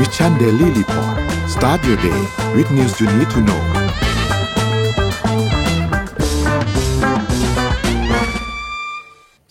[0.00, 1.16] Mission Daily Report
[1.54, 2.20] start your day
[2.56, 3.62] with news you need to know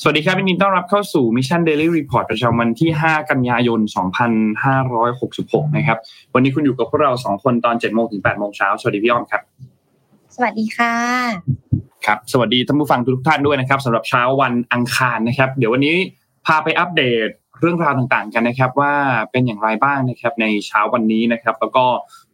[0.02, 3.80] สวัสดีครับยินดีต้อนรับเข้าสู่ Mission Daily Report ประจำวันที่ 5 กันยายน
[4.98, 5.98] 2566 นะครับ
[6.34, 9.42] วันนี้คุณอยู่กับพวกเรา 2 คนตอน 7 โมงถึง 8 โมงเช้า สวัสดีพี่อ้อมครับ
[10.36, 10.96] สวัสดีค่ะ
[12.06, 15.96] ครับ สวัสดีท่านผู้ฟังทุกท่านด้วยนะครับสำหรับเช้าวันอังคารนะครับ เดี๋ยววันนี้
[16.46, 17.30] พาไปอัปเดต
[17.62, 18.94] เรื่องราวต่างๆกันนะครับ ว่า
[19.32, 21.86] เป็นอย่างไรบ้างนะครับในเช้าวันนี้นะครับ แล้วก็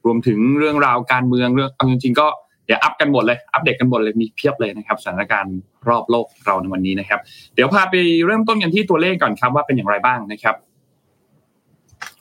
[0.05, 2.27] รวมถึงเรื่องราวการเมืองเรื่องเอาจริงๆก็
[2.66, 5.55] เดี๋ยวอัปกันหมดเลยอัปเดตกันหมดเลยมีเพียบเลยนะครับสถานการณ์
[5.88, 7.20] รอบโลกเราในวันนี้นะครับ
[7.55, 10.55] เดี๋ยวพาไปเริ่มต้นกันที่ตัวเลขก่อนครับว่าเป็นอย่างไรบ้างนะครับ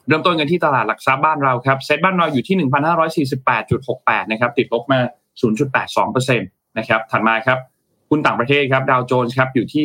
[0.08, 2.56] เริ่มต้นกันที่ตลาดหลักทรัพย์บ้านเราครับเซ็ตบ้านเราอยู่ที่
[3.46, 5.00] 1,548.68 นะครับ ติดลบมา
[5.88, 7.58] 0.82%นะครับถัดมาครับ
[8.10, 9.82] หุ้นต่างประเทศครับดาวโจนส์ครับอยู่ที่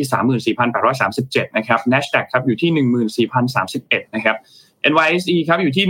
[0.78, 2.70] 34,837 นะครับ NASDAQ ครับอยู่ที่
[3.28, 4.36] 14,031 นะครับ
[4.92, 5.84] NYSE ครับอยู่ที่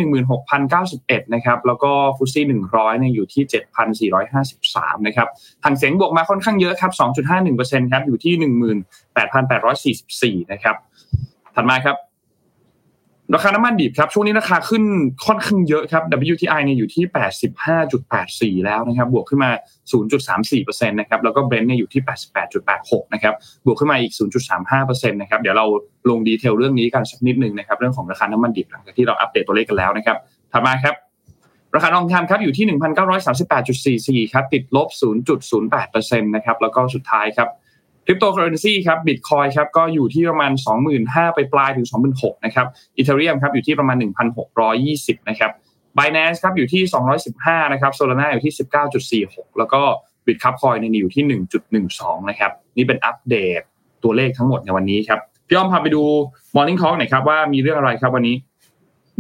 [0.65, 5.29] 16,091 นะครับ แล้วก็ฟุตซี่100เนี่ยอยู่ที่ 7,453 นะครับ
[5.65, 6.93] หังเสียงบวกมาค่อนข้างเยอะครับ
[7.43, 8.35] 2.51%ครับอยู่ที่
[10.43, 10.77] 18,844 นะครับ
[11.55, 11.97] ถัดมาครับ
[13.35, 14.83] ราคาน้ำมันดิบครับช่วงนี้ราคาขึ้น
[15.27, 17.05] ค่อนข้างเยอะครับ WTI เนี่ยอยู่ที่
[18.61, 19.51] 85.84 แล้วนะครับบวกขึ้นมา
[20.23, 22.03] 0.34%นะครับแล้วก็ Brent เนี่ยอยู่ที่
[22.57, 23.35] 88.86 นะครับ
[23.67, 24.13] บวกขึ้นมาอีก
[24.63, 25.67] 0.35%นะครับเดี๋ยวเรา
[26.11, 30.17] ลงดีเทลเรื่องนี้กันสักนิดหนึ่งนะครับเรื่องของราคาน้ำมันดิบหลังจากที่เราอัปเดตตัวเลขกันแล้วนะครับ
[30.53, 30.95] ถัดมาครับ
[31.75, 32.67] ราคาทองคำครับอยู่ที่
[34.25, 34.89] 1,938.44 ครับติดลบ
[35.57, 37.49] 0.08%นะครับแล้วก็สุดท้ายครับ
[38.07, 40.53] คริปโตเคอเรนซีครับบิตคอยครับก็อยู่ที่ประมาณ
[40.95, 43.97] 25,000ไปปลายถึง 26,000นะครับอีเทเรียมครับอยู่ที่ประมาณ
[44.63, 45.51] 1,620นะครับ
[45.99, 46.83] b i n a n c e ครับอยู่ที่
[47.29, 48.55] 215นะครับ Solana อยู่ที่
[49.21, 49.81] 19.46 แล้วก็
[50.27, 51.41] Bitkub Coin นี่อยู่ที่
[51.79, 53.61] 1.12นะครับนี่เป็นอัปเดต
[54.05, 56.03] ตัวเลขทั้งหมดในวันนี้ครับพี่อ้อมพาไปดู
[56.57, 58.37] Morning Talk หน่อยครับว่ามีเรื่องอะไรครับวันนี้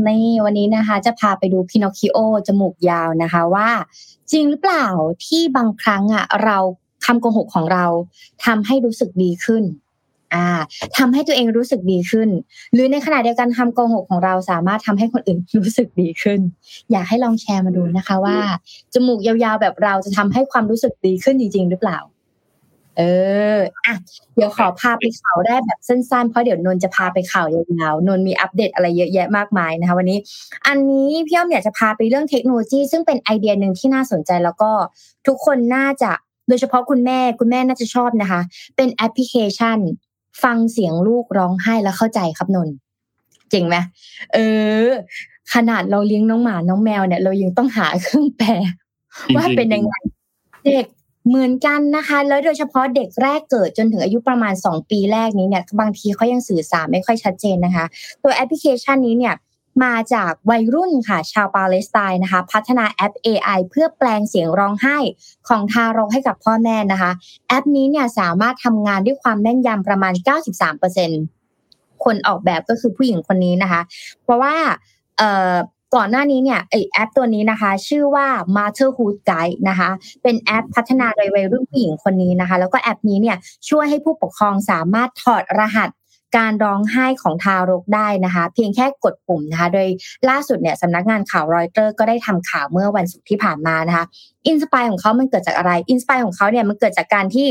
[0.04, 0.10] ใน
[0.44, 3.68] วันนี้นะคะจะพาไปดูพินอคคิโอจมูกยาวนะคะว่า
[4.32, 4.86] จริงหรือเปล่า
[5.26, 6.58] ที่บางครั้งอะเรา
[7.06, 7.86] คำโกหกของเรา
[8.44, 9.64] ทำให้รู้สึกดีขึ้น
[10.34, 10.48] อ่า
[10.98, 12.28] ทำให้ตัวเองรู้สึกดีขึ้น
[12.72, 16.40] หรือในขณะเดียวกันคำโกหกของเราสามารถทำให้คนอื่นรู้สึกดีขึ้น
[16.92, 18.38] อยากให้ลองแชร์มาดูนะคะว่า
[18.94, 21.98] จมูกยาวๆแบบเราจะทำให้ความรู้สึกดีขึ้นจริง ๆ หรือเปล่า
[22.98, 23.02] เอ
[23.56, 23.94] ออะ
[24.34, 30.18] เดี๋ยวขอพาไปข่าวได้แบบสั้นๆ เพราะเดี๋ยวนนจะพาไปข่าวยาวๆนนมีอัปเดตอะไรเยอะแยะมากมายนะคะ วันนี้
[30.66, 34.70] อันนี้พี่อ้อมอยากจะพาไปเรื่องเทคโนโลยี ซึ่งเป็นไอเดียหนึ่งที่น่าสนใจแล้วก็
[35.26, 36.10] ทุกคนน่าจะ
[36.48, 38.40] โดยเฉพาะคุณแม่คุณแม่น่าจะชอบนะคะ
[38.76, 39.78] เป็นแอปพลิเคชัน
[40.42, 42.68] ฟังเสียงลูกร้องไห้แล้วเข้าใจครับนน
[43.50, 43.76] เจ๋งไหม
[44.34, 44.38] เอ
[44.86, 44.88] อ
[45.54, 48.48] ขนาดเราเลี้ยงน้องหมาน้องแมวเนี่ย เรายังต้องหาเครื่องแปล
[49.36, 49.94] ว่าเป็นยังไง
[50.64, 50.86] เด็ก
[51.28, 57.84] เหมือนกันนะคะ แล้วโดยเฉพาะเด็กแรกเกิดจนถึงอายุประมาณ 2 ปีแรกนี้เนี่ย บางทีเขายังสื่อสารไม่ค่อยชัดเจนนะคะ
[58.22, 59.34] ตัวแอปพลิเคชันนี้เนี่ย
[59.84, 64.98] มาจากวัยรุ่นค่ะ ชาวปาเลสไตน์นะคะ พัฒนาแอป AI เพื่อแปลงเสียงร้องไห้
[65.48, 67.12] ของทารกให้กับพ่อแม่นะคะ
[67.48, 70.14] แอปนี้เนี่ยสามารถทำงานด้วยความแม่นยำประมาณ
[71.28, 73.80] 93%คนออกแบบก็คือผู้หญิงคนนี้นะคะ
[74.22, 74.54] เพราะว่า
[75.94, 76.60] ก่อนหน้านี้เนี่ย
[76.92, 78.26] แอปตัวนี้นะคะ ชื่อว่า
[78.56, 79.90] Motherhood Guide นะคะ
[80.22, 83.36] เป็นแอปพัฒนาโดยวัยรุ่นผู้หญิงคนนี้นะคะ แล้วก็แอปนี้เนี่ย
[83.68, 85.88] ช่วยให้ผู้ปกครองสามารถถอดรหัส
[86.38, 89.88] การร้องไห้ของทารกได้นะคะ เพียงแค่กดปุ่มนะคะ โดย
[90.28, 94.04] ล่าสุดเนี่ยสำนักงานข่าวรอยเตอร์ก็ได้ทำข่าวเมื่อวันศุกร์ที่ผ่านมานะคะ
[94.46, 97.48] inspire ของเขามันเกิดจากอะไร inspire ของเขาเนี่ยมันเกิดจากการที่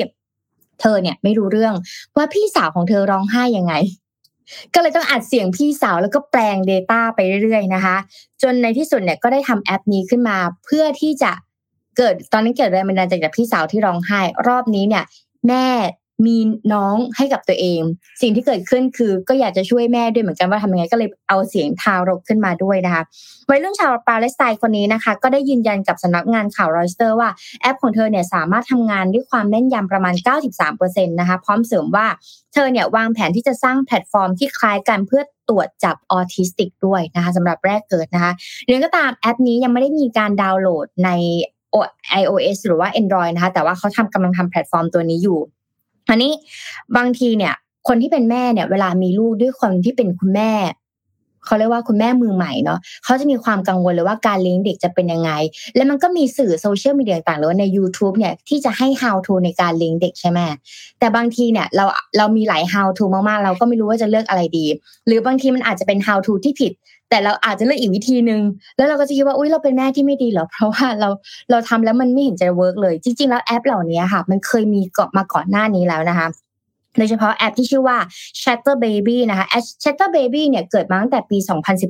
[0.81, 1.73] เธอเนี่ยไม่รู้เรื่อง
[2.16, 3.73] ว่าพี่สาวของเธอร้องไห้ยังไง
[4.73, 7.96] ก็เลยต้องอัดเสียงพี่สาวแล้วก็แปลง Data ไปเรื่อย ๆ นะคะ
[8.41, 11.31] จนในที่สุดเนี่ยก็ได้ทำแอปนี้ขึ้นมา เพื่อที่จะ
[11.97, 15.03] เกิดตอนนี้เกิดแรงบันดาลใจจากพี่สาวที่ร้องไห้ รอบนี้เนี่ย
[15.47, 15.66] แม่
[16.25, 16.37] มี
[16.73, 17.81] น้องให้กับตัวเอง
[18.21, 23.03] สิ่งที่เกิดขึ้นคือก็อยากจะช่วยแม่ด้วยเหมือนกันว่าทำยังไงก็เลยเอาเสียงทารกขึ้นมาด้วยนะคะ
[23.49, 27.29] วัยรุ่นชาวปาเลสไตน์คนนี้นะคะ ก็ได้ยืนยันกับสำนักงานข่าวรอยเตอร์ว่า
[27.61, 30.15] แอปของเธอเนี่ยสามารถทำงานด้วยความแม่นยำประมาณ
[30.67, 32.07] 93%นะคะพร้อมเสริมว่า
[32.53, 38.31] เธอเนี่ยวางแผนที่จะสร้างแพลตฟอร์มที่คล้ายกันเพื่อตรวจจับออทิสติกด้วยนะคะสำหรับแรกเกิดนะคะ
[38.66, 41.11] เรื่องก็ตามแอปนี้ยังไม่ได้มีการดาวน์โหลดใน
[42.22, 45.40] iOS หรือว่า Android นะคะแต่ว่าเขาทำกำลังทำแพลตฟอร์มตัวนี้อยู่
[46.09, 46.31] อันนี้
[46.97, 47.53] บางทีเนี่ย
[47.87, 50.52] คนที่เป็นแม่เนี่ย เวลามีลูกด้วยคนที่เป็นคุณแม่
[51.46, 55.31] เขาเรียกว่าคุณแม่มือใหม่เนาะเขาจะมีความกังวลเลยว่าการเลี้ยงเด็กจะเป็นยังไง
[55.75, 60.40] แล้วมันก็มีสื่อโซเชียลมีเดียต่างๆหรือว่าใน YouTube เนี่ยที่จะให้ how to ในการเลี้ยงเด็กใช่ไหม
[60.99, 61.85] แต่บางทีเนี่ยเรา
[62.17, 64.66] เรามีหลาย how to มากๆ เราก็ไม่รู้ว่าจะเลือกอะไรดี
[65.07, 66.72] หรือบางทีมันอาจจะเป็น how to ที่ผิด
[67.09, 68.41] แต่เราอาจจะเลือกอีกวิธีหนึ่ง
[68.78, 71.09] แล้วเราก็จะคิดว่าอุ้ยเราเป็นแม่ที่ไม่ดีเหรอเพราะว่าเรา
[71.52, 76.28] เราทำแล้วมันไม่เห็นจะ work เลย จริง ๆ แล้วแอปเหล่านี้ค่ะ มันเคยมีเกาะมาก่อนหน้านี้แล้วนะคะ
[76.97, 77.97] โดยเฉพาะแอปที่ชื่อว่า
[78.41, 79.46] Chatter Baby นะคะ
[79.84, 81.37] Shatter Baby เนี่ยเกิดมาตั้งแต่ปี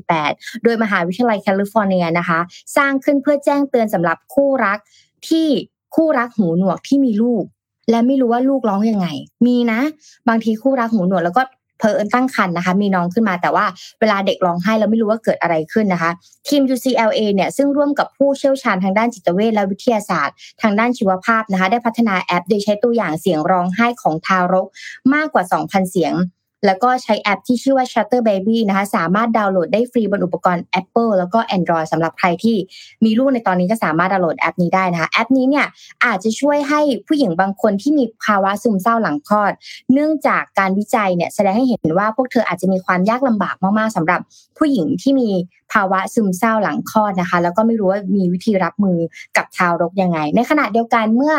[0.05, 2.39] 2018 โดยมหาวิทยาลัยแคลิฟอร์เนียนะคะ
[2.77, 4.77] สร้างขึ้นเพื่อแจ้งเตือนสำหรับคู่รัก
[5.27, 5.47] ที่
[5.95, 7.43] คู่รักหูหนวกที่มีลูก
[7.89, 9.07] และไม่รู้ว่าลูกร้องยังไง
[9.45, 9.79] มีนะ
[10.27, 11.43] บางทีคู่รักหูหนวกแล้วก็
[11.79, 13.65] เพอเอิญตั้งครรภ์นะคะ มีน้องขึ้นมาแต่ว่า
[13.99, 16.11] เวลาเด็กร้องไห้แล้วไม่รู้ว่าเกิดอะไรขึ้นนะคะ
[16.47, 24.67] ทีม UCLA เนี่ยซึ่งร่วมกับผู้เชี่ยวชาญทางด้านจิตเวชและวิทยาศาสตร์ ทางด้านชีวภาพนะคะ ได้พัฒนาแอป โดยใช้ตัวอย่างเสียงร้องไห้ของทารก
[25.13, 26.13] มากกว่า 2,000 เสียง
[26.65, 32.57] แล้วก็ใช้แอปที่ชื่อว่า Shutter Baby นะคะ สามารถดาวน์โหลดได้ฟรีบนอุปกรณ์ Apple แล้วก็ Android สำหรับใครที่
[33.05, 35.65] มีลูกในตอนนี้ก็สามารถดาวน์โหลดแอปนี้ได้นะคะ แอปนี้เนี่ย
[36.05, 39.51] อาจจะช่วยให้ผู้หญิงบางคนที่มีภาวะซึมเศร้าหลังคลอด
[39.93, 44.19] เนื่องจากการวิจัยเนี่ยแสดงให้เห็นว่าพวกเธออาจจะมีความยากลำบากมากๆสำหรับ
[44.57, 45.29] ผู้หญิงที่มี
[45.73, 48.97] ภาวะซึมเศร้าหลังคลอดนะคะ แล้วก็ไม่รู้ว่ามีวิธีรับมือ
[49.37, 51.35] กับทารกยังไง ในขณะเดียวกันเมื่อ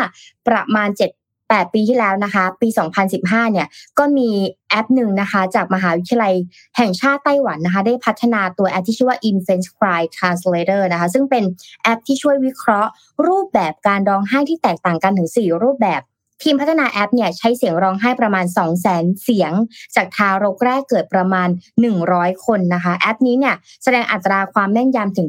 [0.47, 1.16] ประมาณ 7
[1.55, 2.67] 8 ปีที่แล้วนะคะ ปี
[3.09, 3.67] 2015 เนี่ย
[3.99, 4.29] ก็มี
[4.69, 6.33] แอปหนึ่งนะคะ จากมหาวิทยาลัย
[6.77, 11.43] แห่งชาติไต้หวันนะคะ ได้พัฒนาตัวแอปที่ชื่อว่า Infant Cry Translator นะคะ ซึ่งเป็น
[11.83, 12.91] แอปที่ช่วยวิเคราะห์
[13.27, 16.03] รูปแบบการร้องไห้ที่แตกต่างกันถึง 4 รูปแบบ
[16.43, 19.51] ทีมพัฒนาแอปเนี่ยใช้เสียงร้องไห้ประมาณ 2 0 0 0 0 0เสียง
[19.95, 21.49] จากทารกแรกเกิดประมาณ
[21.97, 25.27] 100 คนนะคะแอปนี้เนี่ยแสดงอัตราความแม่นยำถึง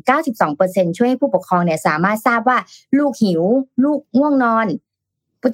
[0.49, 2.59] 92%ช่วยให้ผู้ปกครองเนี่ยสามารถทราบว่า
[2.99, 3.43] ลูกหิว
[3.85, 4.67] ลูกง่วงนอน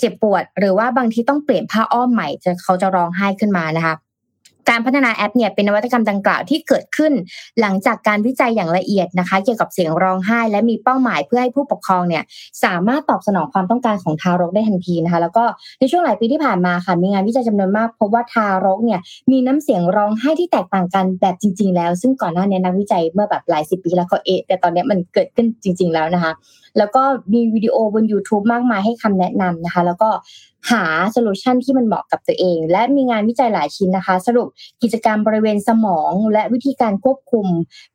[0.01, 3.95] เจ็บปวด หรือว่าบางทีต้องเปลี่ยนผ้าอ้อมใหม่จะเขาจะร้องไห้ขึ้นมานะคะ
[4.69, 7.13] การพัฒนาแอปเนี่ยเป็นนวัตกรรมดังกล่าวที่เกิดขึ้น
[7.61, 12.23] หลังจากการวิจัยอย่างละเอียดนะคะ เกี่ยวกับเสียงร้องไห้ และมีเป้าหมายเพื่อให้ผู้ปกครองเนี่ย
[12.65, 15.45] สามารถตอบสนองความต้องการของทารกได้ทันทีนะคะ แล้วก็
[15.81, 19.01] ในช่วงหลายปีที่ผ่านมาค่ะมีงานวิจัยจำนวนมากพบว่าทารกเนี่ย
[19.31, 26.33] มีน้ำเสียงร้องไห้ที่แตกต่างกันแบบจริง ๆ แล้ว ซึ่งก่อนหน้านี้นักวิจัยเมื่อแบบหลายสิบปีแล้วเขาเอะแต่ตอนนี้มันเกิดขึ้นจริง ๆ แล้วนะคะ
[26.79, 30.11] แล้วก็มีวิดีโอบน YouTube มากมายให้คำแนะนำนะคะ แล้วก็
[30.71, 34.49] หาโซลูชันที่มันเหมาะกับตัวเอง และมีงานวิจัยหลายชิ้นนะคะ สรุป
[34.83, 37.47] กิจกรรมบริเวณสมอง และวิธีการควบคุม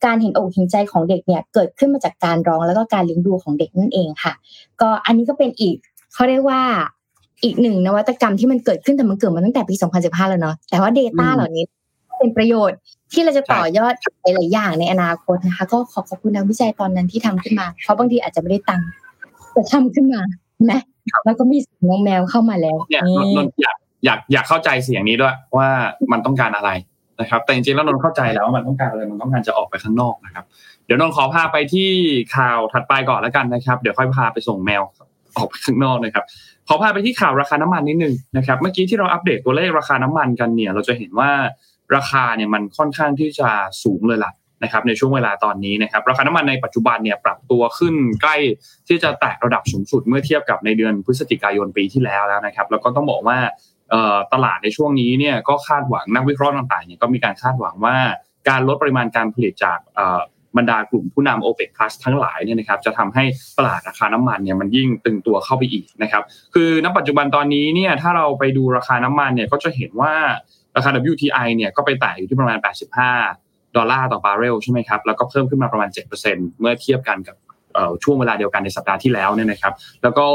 [0.06, 4.34] การเห็นอกเห็นใจของเด็กเนี่ยเกิดขึ้นมาจากการร้องแล้วก็การเลี้ยงดูของเด็กนั่นเองค่ะ
[4.82, 5.76] ก็อันนี้ก็เป็นอีก
[6.14, 6.62] เขาเรียกว่า
[7.44, 11.64] อีกหนึ่งนวัตกรรมที่มันเกิดขึ้นแต่มันเกิดมาตั้งแต่ปี 2015 แล้วเนาะแต่ว่า Data เหล่านี้
[12.20, 12.78] เป็นประโยชน์
[13.14, 18.90] ที่เราจะต่อยอดหลายอย่างในอนาคตนะคะ ก็ขอขอบคุณนักวิจัยตอนนั้นที่ทำขึ้นมา เพราะบางทีอาจจะไม่ได้ตังค์
[19.54, 20.22] แต่ทำขึ้นมา
[20.72, 20.82] นะ
[21.26, 23.04] แล้วก็มีเสียงแมวเข้ามาแล้วเนี่ย
[23.38, 25.70] นนอยากอยากอยากเข้าใจเสียงนี้ด้วยว่า
[26.12, 26.70] มันต้องการอะไร
[27.22, 30.46] นะครับ แต่จริงๆแล้วนนเข้าใจแล้วว่ามันต้องการอะไรมันต้องการจะออกไปข้างนอกนะครับ
[30.86, 31.90] เดี๋ยวนนขอพาไปที่
[32.36, 34.82] ข่าวถัดไปก่อนแล้วกันนะครับ เดี๋ยวค่อยพาไปส่งแมว
[35.38, 36.24] ออกไปข้างนอกนะครับ
[36.68, 41.30] ขอพาไปที่ข่าวราคาน้ำมันนิดนึงนะครับ เมื่อกี้ที่เราอัปเดตตัวเลขราคาน้ำมันกันเนี่ย เราจะเห็นว่า
[41.96, 43.50] ราคาเนี่ยมันค่อนข้างที่จะ
[43.84, 44.32] สูงเลยล่ะ
[44.64, 48.36] นะครับในช่วงเวลาตอนนี้นะครับราคาน้ำมันในปัจจุบันเนี่ยปรับตัวขึ้นใกล้
[48.88, 53.38] ที่จะแตะระดับสูงสุดเมื่อเทียบกับในเดือนพฤศจิกายนปีที่แล้วแล้วนะครับ แล้วก็ต้องบอกว่า
[54.34, 57.96] ตลาดในช่วงนี้เนี่ยก็คาดหวังนักวิเคราะห์ต่างๆเนี่ยก็มีการคาดหวังว่า
[58.50, 59.80] การลดปริมาณการผลิตจาก
[60.58, 63.24] บรรดากลุ่มผู้นำโอเปกพลัสทั้งหลายเนี่ยนะครับจะทำให้
[63.58, 70.14] ตลาดราคาน้ำมันเนี่ยมันยิ่งตึงตัวเข้าไปอีกนะครับ คือณปัจจุบันตอนนี้เนี่ยถ้าเราไปดูราคาน้ำมันเนี่ยก็จะเห็นว่า
[70.80, 72.58] ราคา WTI เนี่ยก็ไปแตะอยู่ที่ประมาณ
[73.16, 75.90] 85 ดอลลาร์ต่อบาร์เรลใช่ไหมครับแล้วก็เพิ่มขึ้นมาประมาณ
[76.24, 77.36] 7%เมื่อเทียบกันกับ
[78.04, 79.74] ช่วงเวลาเดียวกันในสัปดาห์ที่แล้วเนี่ยนะครับ
[80.04, 80.28] แล้วก็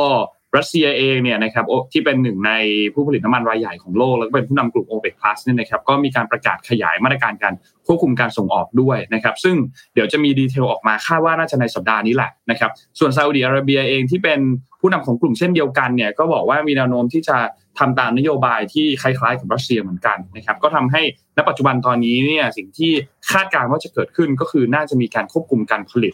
[0.56, 2.52] รัสเซียเองเนี่ยนะครับที่เป็นหนึ่งใน
[2.94, 7.54] ผู้ผลิตน้ำมันรายใหญ่ของโลก แล้วก็เป็นผู้นำกลุ่มโอเปกพลัสเนี่ยนะครับก็มีการประกาศขยายมาตรการการ
[7.86, 9.56] ควบคุมการส่งออกด้วยนะครับซึ่ง
[9.94, 14.40] เดี๋ยวจะมีดีเทลออกมาคาดว่าน่าจะในสัปดาห์นี้แหละนะครับส่วนซาอุดิอาระเบียเองที่เป็น
[14.80, 17.36] ผู้นำของกลุ่มเช่นเดียวกันเนี่ยก็บอกว่ามีแนวโน้มที่จะ
[17.78, 21.02] ทำตามนโยบายที่คล้ายๆกับรัสเซียเหมือนกันนะครับก็ทำให้
[21.36, 22.92] ณปัจจุบันตอนนี้เนี่ยสิ่งที่
[23.30, 26.12] คาดการณ์ว่าจะเกิดขึ้นก็คือน่าจะมีการควบคุมการผลิต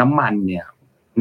[0.00, 0.64] น้ำมันเนี่ย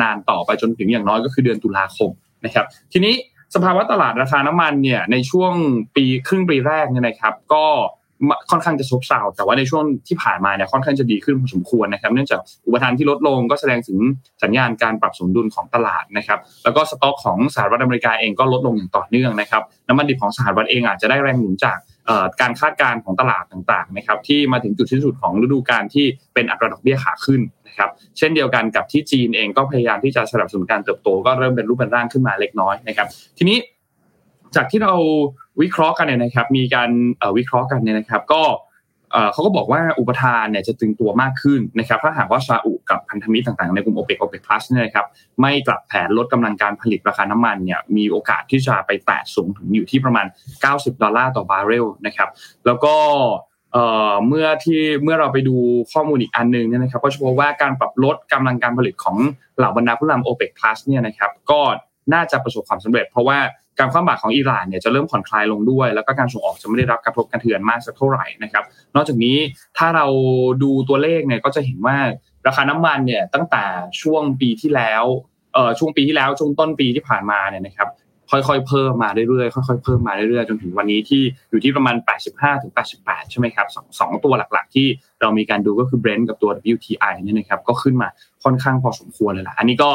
[0.02, 2.10] นานต่อไปจนถึงอย่างน้อยก็คือเดือนตุลาคม
[2.46, 3.14] นะครับ ทีนี้
[3.56, 5.54] สภาวะตลาดราคาน้ำมันเนี่ยในช่วง
[5.96, 7.66] ปีครึ่งปีแรกเนี่ยนะครับ ก็
[8.52, 14.00] ค่อนข้างจะซบเซาแต่ว่าในช่วงที่ผ่านมาเนี่ยค่อนข้างจะดีขึ้นพอสมควรนะครับ เนื่องจากอุปทานที่ลดลงก็แสดงถึง
[14.44, 21.78] สัญญาณการปรับสมดุลของตลาดนะครับ แล้วก็สต็อกของสหรัฐอเมริกาเองก็ลดลงอย่างต่อเนื่องนะครับน้ำมันดิบของสหรัฐเองอาจจะได้แรงหนุนจาก
[22.42, 33.08] การคาดการณ์ของตลาดต่างๆนะครับที่มาถึงจุดที่สุดของฤดูกาลที่เป็นอัตราดอกเบี้ยขาขึ้นนะครับเช่นเดียวกันกับที่จีนเองก็พยายามที่จะสนับสนุนการเติบโตก็เริ่มเป็นรูปเป็นร่างขึ้นมาเล็กน้อยนะครับ
[33.38, 33.58] ทีนี้
[34.56, 34.94] จากที่เรา
[35.62, 36.90] วิเคราะห์กันเนี่ยนะครับ มีการ
[37.38, 38.44] วิเคราะห์กันเนี่ยนะครับ ก็
[39.34, 45.06] เขาก็บอกว่าอุปทานเนี่ยจะตึงตัวมากขึ้นนะครับถ้าหากว่าซาอุกับพันธมิตรต่างๆในกลุ่มโอเปกโอเปกพลัสเนี่ยนะครับ
[45.42, 50.26] ไม่กลับแผนลดกำลังการผลิตราคาน้ำมันเนี่ยมีโอกาสที่จะไปแตะสูงถึงอยู่ที่ประมาณ
[50.64, 52.30] 90 ดอลลาร์ต่อบาร์เรลนะครับ
[52.66, 52.96] แล้วก็
[54.28, 55.56] เมื่อที่เมื่อเราไปดู
[55.92, 59.18] ข้อมูลอีกอันหนึ่งเนี่ยนะครับก็จะพบว่าการปรับลดกำลังการผลิตของ
[59.58, 61.60] เหล่าบรรดาผู้นำโอเปกพลัสเนี่ยนะครับก็
[62.14, 63.40] น่าจะประสบความสำเร็จ เพราะว่า
[63.80, 68.64] การคว่ำบาตรของอิหร่านเนี่ยจะเริ่มผ่อนคลายลงด้วย แล้วก็การส่งออกจะไม่ได้รับกระทบกระเทือนมากสักเท่าไหร่นะครับ
[68.96, 69.38] นอกจากนี้
[69.78, 70.06] ถ้าเรา
[70.64, 71.98] ดูตัวเลขเนี่ยก็จะเห็นว่า
[72.48, 73.64] ราคาน้ำมันเนี่ยตั้งแต่
[74.02, 75.04] ช่วงปีที่แล้ว
[75.54, 77.90] เอ่อช่วงปีที่แล้วช่วงต้นปีที่ผ่านมาเนี่ยนะครับ
[78.32, 81.96] ค่อยๆ เพิ่มมาเรื่อยๆ ค่อยๆ เพิ่มมาเรื่อยๆ จนถึงวันนี้ที่อยู่ที่ประมาณ
[82.30, 84.88] 85ถึง88 ใช่ไหมครับสองสองตัวหลักๆ ที่
[85.22, 88.10] เรามีการดูก็คือ Brent กับตัว WTI เนี่ยนะครับ ก็ขึ้นมา
[88.44, 89.90] ค่อนข้างพอสมควรเลยล่ะ อันนี้ก็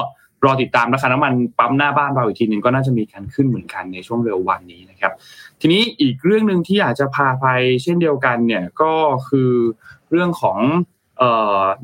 [0.45, 5.13] รอติดตามราคาน้ำมันปั๊มหน้าบ้านเราอีกทีหนึ่งก็น่าจะมีการขึ้นเหมือนกันในช่วงเร็ววันนี้นะครับ
[5.61, 7.47] ทีนี้อีกเรื่องหนึ่งที่อยากจะพาไป
[7.83, 8.93] เช่นเดียวกันเนี่ยก็
[9.29, 9.51] คือ
[10.11, 10.59] เรื่องของ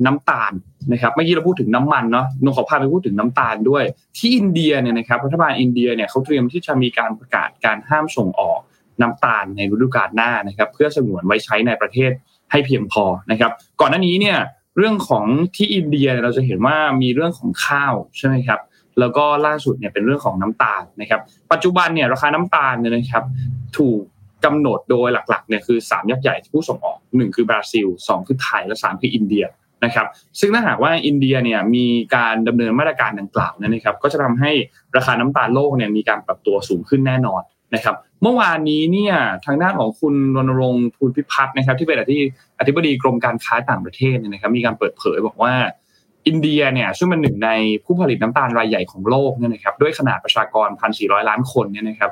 [0.05, 0.53] น้ำตาล
[0.91, 3.83] นะครับเมื่อกี้เราพูดถึงน้ำมันเนาะนงขอพาไปพูดถึงน้ำตาลด้วย
[4.17, 8.59] ที่อินเดียเนี่ยนะครับรัฐบาลอินเดียเนี่ยเขาเตรียมที่จะมีการประกาศการห้ามส่งออก
[9.01, 12.11] น้ำตาลในฤดูกาลหน้านะครับ เพื่อสงวนไว้ใช้ในประเทศ
[12.51, 13.51] ให้เพียงพอนะครับ
[13.81, 14.37] ก่อนหน้านี้เนี่ย
[14.77, 18.59] เรื่องของที่อินเดียเราจะเห็นว่ามีเรื่องของข้าวใช่ไหมครับ
[18.99, 21.21] แล้วก็ล่าสุดเนี่ยเป็นเรื่องของน้ำตาลนะครับ
[21.51, 23.23] ปัจจุบันเนี่ยราคาน้ำตาลเนี่ยนะครับ
[23.77, 24.01] ถูก
[24.45, 29.45] กำหนดโดยหลักๆเนี่ยคือ3ยักษ์ใหญ่ที่ผู้ส่งออก 1 คือบราซิล 2 คือไทย และ 3 คืออินเดีย
[29.85, 30.07] นะครับ
[30.39, 31.85] ซึ่งถ้าหากว่าอินเดียเนี่ยมี
[32.15, 34.51] การดำเนินมาตรการดังกล่าวนะครับก็จะทำให้
[34.95, 37.41] ราคาน้ำตาลโลกเนี่ยมีการปรับตัวสูงขึ้นแน่นอน
[37.75, 45.53] นะครับเมื่อวานนี้เนี่ยทางด้านของคุณรณรงค์ภูลพิพัฒน์นะครับที่เป็นอธิบดีกรมการค้าต่างประเทศเนี่ยนะครับมีการเปิดเผยบอกว่า
[46.27, 47.49] อินเดียเนี่ยซึ่งเป็นหนึ่งใน
[47.83, 52.11] ผู้ผลิตน้ำตาลรายใหญ่ของโลกเนี่ยนะครับด้วยขนาดประชากร 1,400 ล้านคนเนี่ยนะครับ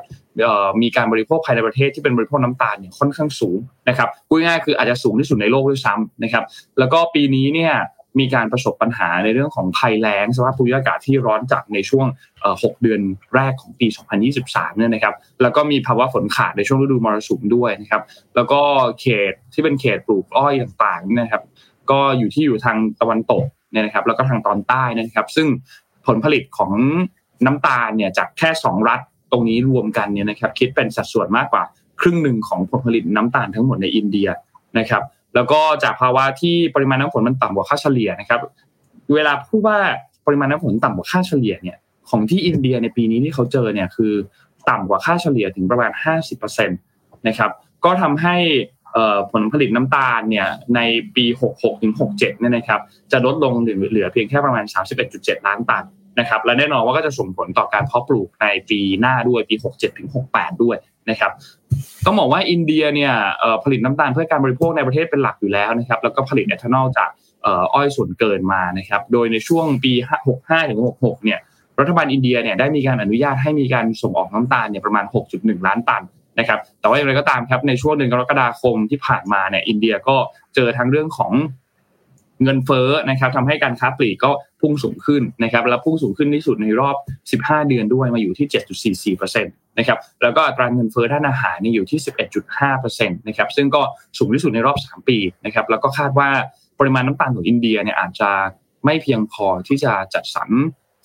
[0.81, 3.59] มีการบริโภคภายในประเทศที่เป็นบริโภคน้ำตาลเนี่ยค่อนข้างสูง
[3.89, 6.43] นะครับพูดง่ายคืออาจจะสูงที่สุดในโลกด้วยซ้ำนะครับ
[6.79, 7.73] แล้วก็ปีนี้เนี่ย
[8.19, 12.05] มีการประสบปัญหาในเรื่องของภัยแล้งสภาพภูมิอากาศที่ร้อนจัดในช่วง
[12.45, 13.01] 6 เดือน
[13.33, 13.87] แรกของปี
[14.33, 18.01] 2023 เนี่ยนะครับ แล้วก็มีภาวะฝนขาดในช่วงฤดูมรสุมด้วยนะครับ
[18.35, 18.61] แล้วก็
[19.01, 21.43] เขตที่เป็นเขตปลูกอ้อยต่างๆนะครับ
[21.91, 25.47] ก็อยู่ที่อยู่ทางตะวันตกเนี่ยนะครับ แล้วก็ทางตอนใต้นะครับ ซึ่ง
[26.07, 26.73] ผลผลิตของ
[27.45, 28.99] น้ำตาลเนี่ยจากแค่ 2 รัฐ
[29.31, 31.63] ตรงนี้รวมกันเนี่ยนะครับคิดเป็นสัดส่วนมากกว่า
[32.01, 34.27] ครึ่งหนึ่งของผลผลิตน้ำตาลทั้งหมดในอินเดีย
[34.79, 35.03] นะครับ
[35.37, 38.39] แล้วก็จากภาวะที่ปริมาณน้ำฝนมันต่ำกว่าค่าเฉลี่ยนะครับ
[39.15, 39.77] เวลาพูดว่า
[40.25, 41.77] ปริมาณน้ำฝนต่ำกว่าค่าเฉลี่ยเนี่ย
[42.09, 44.13] ของที่อินเดียในปีนี้ที่เขาเจอเนี่ยคือ
[44.69, 45.91] ต่ำกว่าค่าเฉลี่ยถึงประมาณ
[46.39, 47.51] 50%นะครับ
[47.85, 48.35] ก็ทำให้
[49.31, 50.79] ผลผลิตน้ำตาลเนี่ยใน
[51.15, 54.65] ปี 66ถึง67เนี่ยนะครับ จะลดลงเหลือเพียงแค่ประมาณ
[55.05, 55.85] 31.7 ล้านตัน
[56.19, 60.77] นะครับ และแน่นอนว่าก็จะส่งผลต่อการเพาะปลูกในปีหน้าด้วยปี 67ถึง68 ด้วย
[61.09, 61.31] นะครับ
[62.05, 63.13] ต้องบอกว่าอินเดียเนี่ย
[63.63, 67.09] ผลิตน้ำตาลเพื่อการบริโภคในประเทศเป็นหลักอยู่แล้วนะครับแล้วก็ผลิตเอทานอลจาก
[67.73, 69.93] อ้อยส่วนเกินมานะครับโดยในช่วงปี
[70.31, 71.39] 65ถึง66เนี่ย
[71.79, 76.03] รัฐบาลอินเดียเนี่ยได้มีการอนุญาตให้มีการส่งออกน้ำตาลเนี่ยประมาณ 6.1 ล้านตัน
[76.39, 80.15] นะครับแต่ว่าอย่างไรก็ตามครับในช่วงเดือนกรกฎาคมที่ผ่านมาเนี่ยอินเดียก็
[80.55, 81.31] เจอทั้งเรื่องของ
[82.43, 86.95] เงินเฟ้อนะครับทำให้การค้าปลีกก็พุ่งสูงขึ้นนะครับแล้วพุ่งสูงขึ้นที่สุดในรอบ
[87.43, 91.99] 15 เดือนด้วยมาอยู่ที่ 7.44%นะครับแล้วก็อัตราเงินเฟ้อด้านอาหารนี่อยู่ที่
[92.63, 93.81] 11.5%นะครับซึ่งก็
[94.17, 96.29] สูงที่สุดในรอบ 3 ปีนะครับแล้วก็คาดว่า
[96.79, 98.31] ปริมาณน้ำตาลของอินเดียเนี่ยอาจจะ
[98.85, 100.49] ไม่เพียงพอที่จะจัดสรร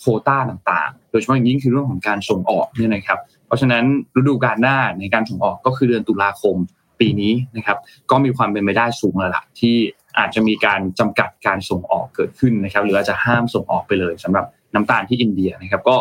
[0.00, 3.84] โคต้าต่างๆ โดยเฉพาะอย่างยิ่งคือเรื่องของการส่งออกเนี่ยนะครับ เพราะฉะนั้น
[4.16, 6.56] ฤดูกาลหน้าในการส่งออกก็คือเดือนตุลาคม
[7.00, 7.78] ปีนี้นะครับ
[8.10, 9.76] ก็มีความเป็นไปได้สูงแล้วล่ะที่
[10.18, 15.96] อาจจะมีการจำกัดการส่งออกเกิดขึ้นนะครับ หรืออาจจะห้ามส่งออกไปเลยสำหรับน้ำตาลที่อินเดียนะครับ ก็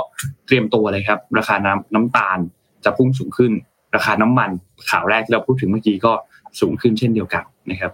[0.46, 2.38] เตรียมตัวเลยครับ ราคาน้ำน้ำตาล
[2.84, 3.52] จะพุ่งสูงขึ้น
[3.96, 4.50] ราคาน้ำมัน
[4.90, 6.14] ข่าวแรกที่เราพูดถึงเมื่อกี้ก็
[6.60, 7.92] สูงขึ้นเช่นเดียวกันนะครับ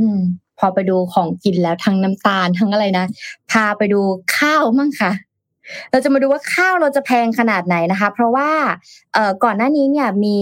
[0.00, 0.20] อืม
[0.58, 3.06] พอไปดูของกินแล้วทั้งน้ำตาลทั้งอะไรนะ
[3.50, 4.00] พาไปดู
[4.36, 5.12] ข้าวมั่งค่ะ
[5.90, 8.50] เราจะมาดูว่าข้าวเราจะแพงขนาดไหนนะคะ เพราะว่า
[9.44, 10.38] ก่อนหน้านี้เนี่ยมี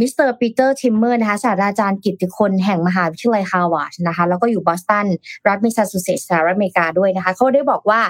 [0.00, 5.06] มิสเตอร์ Peter Timmer นะคะศาสตราจารย์กิตติคุณแห่งมหาวิทยาลัยฮาร์วาร์ดนะคะแล้วก็อยู่บอสตัน
[5.48, 8.00] รัฐแมสซาชูเซตส์สหรัฐอเมริกาด้วยนะคะเขาได้บอกว่า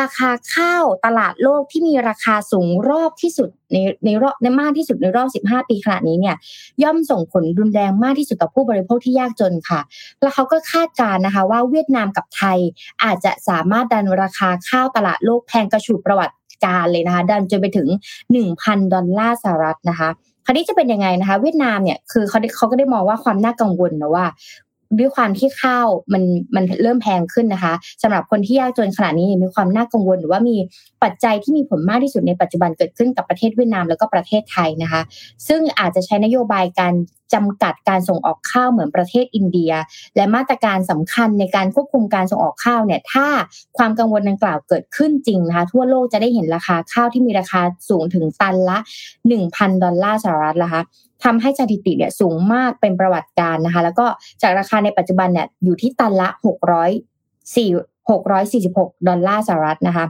[0.00, 6.36] ราคาข้าวตลาดโลกที่มีราคาสูงรอบที่สุดในในรอบในมากที่สุดในรอบ 15 ปีขณะนี้เนี่ย
[6.82, 9.80] ย่อมส่งผลรุนแรงมากที่สุดต่อผู้บริโภคที่ยากจนค่ะ
[10.20, 12.58] แล้วเขาก็คาดการณ์นะคะว่าเวียดนามกับไทย
[13.04, 17.88] อาจจะสามารถดันราคาข้าวตลาดโลกแพงกระฉูดประวัติการณ์เลยนะคะดันจนไปถึง
[18.40, 20.10] 1,000 ดอลลาร์สหรัฐนะคะ
[20.44, 24.26] คราวนี้จะเป็นยังไงนะคะ เวียดนามเนี่ยคือเขาเขาก็ได้มองว่าความน่ากังวลนะว่า
[24.98, 26.22] ด้วยความที่ข้าวมัน
[26.54, 30.56] มันเริ่มแพงขึ้นนะคะสำหรับคนที่ยากจนขนาดนี้มีความน่ากังวล หรือว่ามี
[31.02, 35.02] ปัจจัยที่มีผลมากที่สุดในปัจจุบันเกิดขึ้นกับประเทศเวียดนามแล้วก็ประเทศไทยนะคะ
[35.48, 36.94] ซึ่งอาจจะใช้นโยบายการ
[37.38, 39.72] จำกัดการส่งออกข้าวเหมือนประเทศอินเดีย
[40.16, 43.26] และมาตรการสำคัญในการควบคุมการส่งออกข้าวเนี่ยถ้า
[43.78, 48.78] ความกังวลดังกล่าวเกิดขึ้นจริงนะคะทั่วโลกจะได้เห็นราคาข้าวที่มีราคาสูงถึงตันละ
[49.28, 50.82] 1,000 ดอลลาร์สหรัฐนะคะ
[51.24, 54.06] ทำให้สถิติเนี่ยสูงมากเป็นประวัติการนะคะ แล้วก็
[54.42, 60.06] จากราคาในปัจจุบันเนี่ยอยู่ที่ตันละ600 4 646ดอลลาร์สหรัฐนะคะ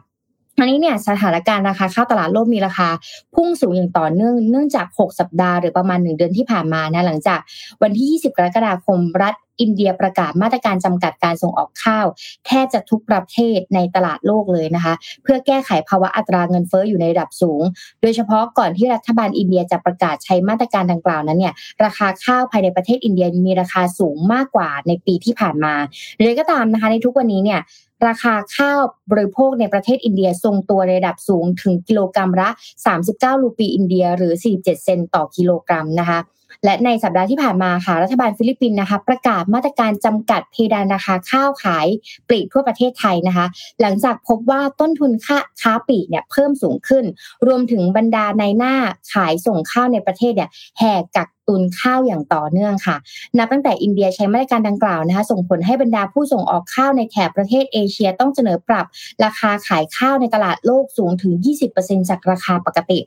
[0.59, 2.89] อันนี้เนี่ยสถานการณ์ราคาข้าวตลาดโลกมีราคา
[3.35, 7.41] พุ่งสูงอย่างต่อเนื่องเนื่องจาก 6 สัปดาห์หรือประมาณ 1 เดือนที่ผ่านมานะหลังจาก
[7.83, 12.07] วันที่ 20 กรกฎาคมรัฐ อินเดียประกาศมาตรการจำกัดการส่งออกข้าว
[12.47, 17.63] แทบจะทุกประเทศในตลาดโลกเลยนะคะ เพื่อแก้ไขภาวะอัตราเงินเฟ้ออยู่ในระดับสูง
[18.03, 21.55] โดยเฉพาะก่อนที่รัฐบาลอินเดียจะประกาศใช้มาตรการดังกล่าวนั้นเนี่ย
[21.85, 25.75] ราคาข้าวภายในประเทศอินเดียมีราคาสูงมากกว่าในปีที่ผ่านมา
[26.23, 27.61] เลยก็ตามนะคะในทุกวันนี้เนี่ย
[28.09, 32.49] ราคาข้าวบริโภคในประเทศอินเดียทรงตัวในระดับสูงถึงกิโลกรัมละ
[32.97, 36.19] 39 รูปีอินเดียหรือ 47 เซนต์ต่อกิโลกรัมนะคะ
[36.65, 41.87] และในสัปดาห์ที่ผ่านมาค่ะรัฐบาลฟิลิปปินส์นะคะ ประกาศมาตรการจำกัดเพดานราคาข้าวขาย
[42.29, 43.47] ปลีกทั่วประเทศไทยนะคะ
[43.81, 47.05] หลังจากพบว่าต้นทุนค่าค้าปลีกเนี่ยเพิ่มสูงขึ้น
[47.47, 48.75] รวมถึงบรรดาในหน้า
[49.13, 52.97] ขายส่งข้าวในประเทศเนี่ยแหกกักตุนข้าวอย่างต่อเนื่องค่ะ
[53.39, 58.87] นับตั้งแต่อินเดียใช้มาตรการดังกล่าวนะคะ ส่งผลให้บรรดาผู้ส่งออกข้าวในแถบประเทศเอเชียต้องเสนอปรับ
[59.25, 61.33] ราคาขายข้าวในตลาดโลกสูงถึง
[61.73, 63.01] 20%จากราคาปกติ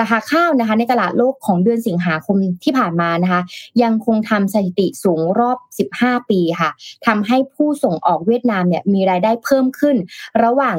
[0.00, 3.40] ราคาข้าวนะคะ ในตลาดโลกของเดือนสิงหาคมที่ผ่านมานะคะ
[3.82, 5.58] ยังคงทำสถิติสูงรอบ
[5.94, 6.70] 15 ปีค่ะ
[7.06, 9.96] ทำให้ผู้ส่งออกเวียดนามเนี่ยมีรายได้เพิ่มขึ้น
[10.44, 10.76] ระหว่าง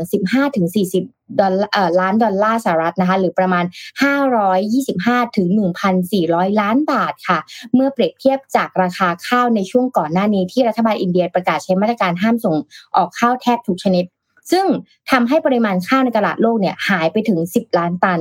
[0.67, 1.53] 15-40ดอล
[1.99, 3.65] ล้านดอลลาร์สหรัฐนะคะหรือประมาณ
[4.49, 5.47] 525 ถึง
[6.03, 7.39] 1,400 ล้านบาทค่ะ
[7.73, 12.55] เมื่อเปรียบเทียบจากราคาข้าวในช่วงก่อนหน้านี้ที่รัฐบาลอินเดียประกาศใช้มาตรการห้ามส่ง
[12.95, 14.05] ออกข้าวแทบทุกชนิด
[14.51, 14.65] ซึ่ง
[15.11, 18.19] ทำให้ปริมาณข้าวในตลาดโลกเนี่ยหายไปถึง 10 ล้านตัน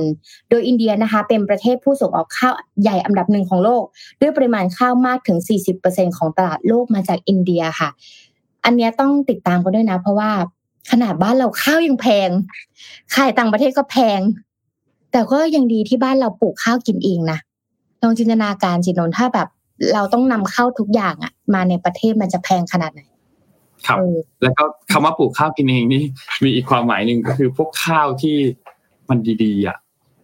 [0.49, 3.83] โดยอินเดียนะคะเป็นประเทศผู้ส่งออกข้าวใหญ่อันดับหนึ่งของโลก
[4.21, 5.37] ด้วยปริมาณข้าวมากถึง
[5.77, 7.89] 40%ของตลาดโลกมาจากอินเดียค่ะ
[8.65, 10.31] อันนี้ต้องติดตามกันด้วยนะ เพราะว่า
[10.91, 12.29] ขนาดบ้านเราข้าวยังแพง
[13.15, 14.19] ขายต่างประเทศก็แพง
[15.11, 17.39] แต่ก็ยังดีที่บ้านเราปลูกข้าวกินเองนะ
[18.01, 19.47] ลองจินตนาการจินนถ้าแบบ
[19.93, 23.01] เราต้องนำเข้าทุกอย่างอะมาในประเทศมันจะแพงขนาดไหน
[23.87, 26.03] ครับเออแล้วก็คำว่าปลูกข้าวกินเองนี่
[26.43, 28.35] มีอีกความหมายหนึ่งก็คือพวกข้าวที่
[29.09, 29.77] มันดีๆอะ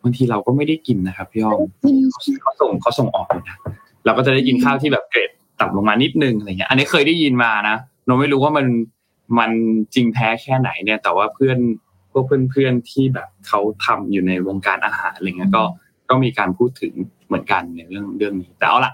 [0.03, 1.60] บางทีเราก็ไม่ได้กินนะครับพี่อ้อม
[2.41, 3.57] เขาส่งเขาส่งออกเลยนะ
[4.05, 5.29] เราก็จะได้กินข้าวที่แบบเกรด
[5.60, 8.67] ต่ำลงมานิดนึงอะไรเงี้ย อันนี้เคยได้ยินมานะโนไม่รู้ว่ามัน
[9.39, 9.51] มัน
[9.93, 11.57] จริงแท้แค่ไหนเนี่ย แต่ว่าเพื่อน
[12.12, 15.63] พวกเพื่อนๆที่แบบเขาทำอยู่ในวงการอาหารอะไรเงี้ยก็
[16.10, 16.93] ก็มีการพูดถึง
[17.27, 18.93] เหมือนกันในเรื่องเรื่องนี้แต่เอาล่ะ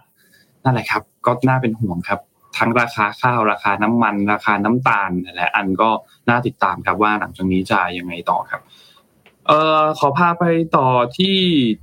[0.63, 2.19] นั่นแหละครับ ก็น่าเป็นห่วงครับ
[2.57, 5.89] ทั้งราคาข้าวราคาน้ำมัน ราคาน้ำตาลและอันก็
[6.29, 8.62] น่าติดตามครับว่าหลังจากนี้จะยังไงต่อครับ
[9.47, 10.43] เอ่อขอพาไป
[10.77, 11.35] ต่อที่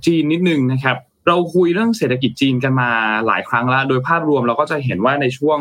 [0.06, 0.96] จีนนิดนึงนะครับ
[1.28, 2.90] เราคุยเรื่องเศรษฐกิจจีนกันมา
[3.26, 5.58] หลายครั้งแล้ว โดยภาพรวมเราก็จะเห็นว่าในช่วง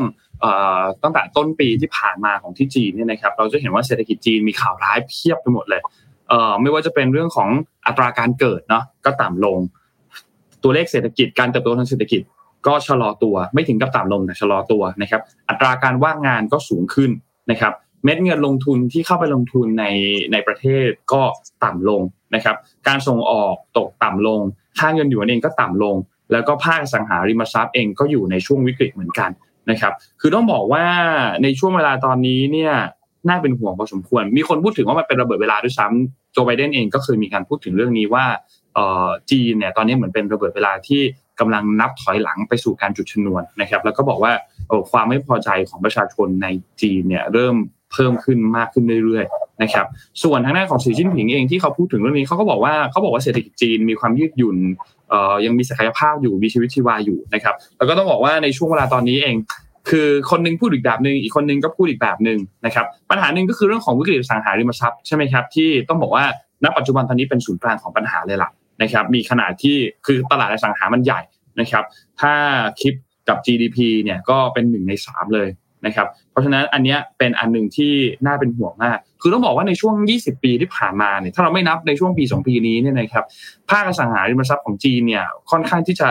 [1.03, 5.81] ตั้งแต่ต้นปีที่ผ่านมาของที่จีนเนี่ยนะครับ เราจะเห็นว่าเศรษฐกิจจีนมีข่าวร้ายเพียบไปหมดเลย
[6.29, 7.49] เอ่อไม่ว่าจะเป็นเรื่องของ
[7.85, 9.57] อัตราการเกิดเนาะก็ต่ำลง
[10.63, 12.21] ตัวเลขเศรษฐกิจการเติบโตทางเศรษฐกิจ
[12.67, 17.11] ก็ชะลอตัวไม่ถึงกับต่ำลงแต่ชะลอตัวนะครับ อัตราการว่างงานก็สูงขึ้น
[17.51, 17.73] นะครับ
[18.03, 19.85] เม็ดเงินลงทุนที่เข้าไปลงทุนใน
[20.31, 21.21] ในประเทศก็
[21.63, 22.01] ต่ำลง
[22.35, 22.55] นะครับ
[22.87, 24.39] การส่งออกตกต่ำลง
[24.79, 25.95] ค่าเงินหยวนเองก็ต่ำลง
[26.31, 29.29] แล้วก็ภาคสังหาริมทรัพย์เองก็อยู่ในช่วงวิกฤตเหมือนกัน
[29.71, 30.85] นะครับ คือต้องบอกว่า
[31.43, 32.73] ในช่วงเวลาตอนนี้เนี่ย
[33.27, 38.25] น่าเป็นห่วงพอสมควร มีคนพูดถึงว่ามันเป็นระเบิดเวลาด้วยซ้ำโจไบเดนเองก็เคยมีการพูดถึงเรื่องนี้ว่า
[38.77, 41.01] อ่อจีนเนี่ยตอนนี้เหมือนเป็นระเบิดเวลาที่
[41.39, 44.31] กำลังนับถอยหลังไปสู่การจุดชนวนนะครับ แล้วก็บอกว่า
[44.91, 46.47] ความไม่พอใจของประชาชนใน
[46.81, 47.55] จีนเนี่ยเริ่ม
[47.93, 49.85] เพิ่มขึ้นมากขึ้นเรื่อยๆนะครับ
[50.23, 54.57] ส่วนทางด้านของสีจิ้นผิงเองที่เขาพูดถึงเรื่องนี้เขาก็บอกว่าเขาบอกว่าเศรษฐกิจจีนมีความยืดหยุ่น
[55.45, 59.35] ยังมีศักยภาพอยู่มีชีวิตชีวาอยู่นะครับแล้วก็ต้องบอกว่าในช่วงเวลาตอนนี้เอง
[59.89, 66.23] คือคนหนึงพูดอีกแบบหนึ่งอีกคนหนึงก็พูดอีกแบบหนึ่งนะครับปัญหาหนึ่งก็คือเรื่องของวิกฤตสังหาริมทรัพย์ใช่ไหมครับที่ต้องบอกว่า
[66.63, 68.49] ณปัจจุบันตอนนี้เป็นศูนย์กลางของปัญหาเลยล่ะ
[68.81, 71.21] นะครับ มีขนาดที่คือตลาดอสังหามันใหญ่
[71.59, 71.83] นะครับ
[72.21, 72.33] ถ้า
[72.81, 72.93] คิด
[73.29, 75.49] กับ GDP เนี่ยก็เป็นหนึ่งในสามเลย
[75.85, 77.93] นะครับ เพราะฉะนั้นอันนี้เป็นอันหนึ่งที่
[78.25, 83.25] น่าเป็นห่วงมาก คือต้องบอกว่าในช่วง 20 ปีที่ผ่านมาเนี่ยถ้าเราไม่นับในช่วงปี 2 ปีนี้เนี่ยนะครับ
[83.69, 86.09] ภาคอสังหาริมทรัพย์ของจีนเนี่ยค่อนข้างที่จะ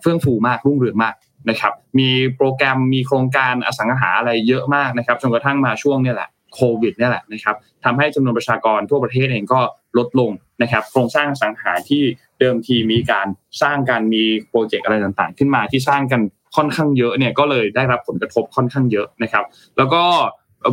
[0.00, 1.14] เฟื่องฟูมากรุ่งเรืองมาก
[1.50, 9.60] นะครับ มีโปรแกรมมีโครงการอสังหาอะไรเยอะมากนะครับจนกระทั่งมาช่วงนี่แหละ โควิดเนี่ยแหละนะครับทำให้จำนวนประชากรทั่วประเทศเองก็
[9.98, 10.30] ลดลง
[10.62, 12.02] นะครับ โครงสร้างสังหาที่
[12.40, 13.26] เดิมทีมีการ
[13.62, 16.20] สร้างการมีโปรเจกต์อะไรต่างๆ ขึ้นมาที่สร้างกัน
[16.56, 19.44] ค่อนข้างเยอะเนี่ยก็เลยได้รับผลกระทบค่อนข้างเยอะนะครับ
[19.76, 20.02] แล้วก็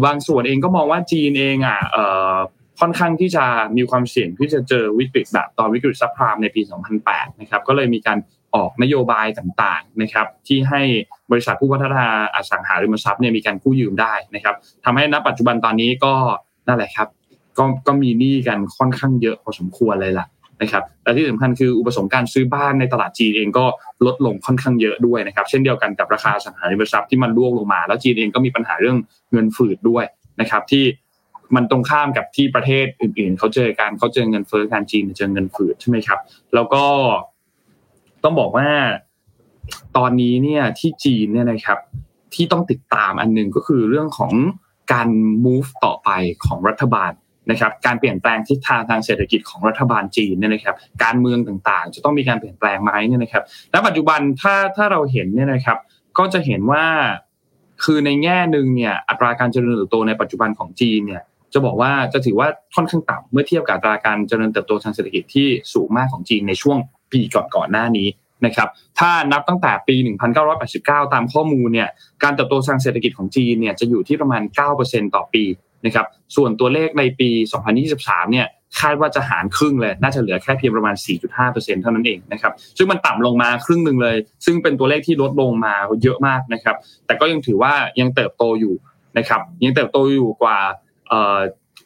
[0.06, 1.80] บางส่วนเองก็มองว่าจีนเองอะ
[2.80, 3.46] ค่อนข้างที่จะ
[3.78, 6.62] มีความเสี่ยงที่จะเจอวิกฤตแบบตอนวิกฤตซับพรามในปี
[7.02, 8.18] 2008 นะครับ ก็เลยมีการ
[8.56, 10.82] ออกนโยบายต่างๆนะครับที่ให้
[11.32, 16.14] บริษัทผู้พัฒนาอสังหาริมทรัพย์เนี่ยมีการกู้ยืมได้นะครับทำให้ณปัจจุบันตอนนี้ก็
[16.68, 17.08] นั่นแหละครับ
[17.58, 20.28] ก็ก็มีหนี้กันค่อนข้างเยอะพอสมควรเลยล่ะ
[20.62, 23.66] นะครับและที่สำคัญคืออุปสงค์การซื้อบ้านในตลาดจีนเองก็
[24.06, 28.98] ลดลงค่อนข้างเยอะด้วยนะครับ เช่นเดียวกันกับราคาอสังหาริมทรัพย์ที่มันร่วงลงมา แล้วจีนเองก็มีปัญหาเรื่อง
[29.32, 30.06] เงินฝืดด้วย
[30.42, 30.84] นะครับ ที่
[31.56, 36.20] มันตรงข้ามกับที่ประเทศอื่น ๆเขาเจอการเขาเจอเงินเฟ้อการจีนเจอเงินฝืดใช่ไหมครับ
[36.54, 36.84] แล้วก็
[38.26, 38.70] ต้องบอกว่า
[39.98, 41.80] ตอนนี้เนี่ยที่จีนเนี่ยนะครับ
[42.34, 44.34] ที่ต้องติดตามอันหนึ่งก็คือเรื่องของ
[44.94, 45.08] การ
[45.46, 46.10] move ต่อไป
[46.46, 47.12] ของรัฐบาล
[47.52, 55.78] นะครับ การเปลี่ยนแปลงทิศทางทางเศรษฐกิจของรัฐบาลจีนเนี่ยนะครับ การเมืองต่างๆ จะต้องมีการเปลี่ยนแปลงไหมเนี่ยนะครับณปัจจุบันถ้าถ้าเราเห็นเนี่ยนะครับ
[56.18, 56.86] ก็จะเห็นว่า
[57.84, 61.22] คือในแง่หนึ่งเนี่ยอัตราการเจริญเติบโตในปัจจุบันของจีนเนี่ย
[61.54, 66.78] จะบอกว่าจะถือว่าค่อนข้างต่ำเมื่อเทียบกับอัตราการเจริญเติบโตทางเศรษฐกิจที่สูงมากของจีนในช่วง
[67.12, 68.08] ปีก่อนๆหน้านี้
[68.46, 69.96] นะครับ ถ้านับตั้งแต่ปี
[70.54, 71.90] 1989 ตามข้อมูลเนี่ย
[72.24, 74.42] การเติบโตทางเศรษฐกิจของจีนเนี่ยจะอยู่ที่ประมาณ
[74.80, 75.44] 9%ต่อปี
[75.86, 77.30] นะครับ ส่วนตัวเลขในปี
[77.82, 78.48] 2023 เนี่ย
[78.80, 80.96] คาดว่าจะหารครึ่งเลย น่าจะเหลือแค่เพียงประมาณ
[81.38, 88.76] 4.5%เท่านั้นเองนะครับ ซึ่งมันต่ำลงมาครึ่งหนึ่งเลย ซึ่งเป็นตัวเลขที่ลดลงมาเยอะมากนะครับ แต่ก็ยังถือว่ายังเติบโตอยู่
[89.18, 90.58] นะครับ ยังเติบโตอยู่กว่า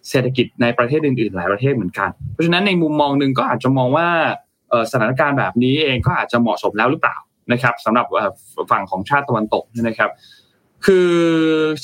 [0.10, 4.08] เศรษฐกิจในประเทศอื่นๆ หลายประเทศเหมือนกัน เพราะฉะนั้นในมุมมองหนึ่งก็อาจจะมองว่า
[4.92, 7.18] สถานการณ์แบบนี้เองก็อาจจะเหมาะสมแล้วหรือเปล่า
[7.52, 8.06] นะครับสำหรับ
[8.72, 10.10] ฝั่งของชาติตะวันตกนะครับ
[10.86, 11.12] คือ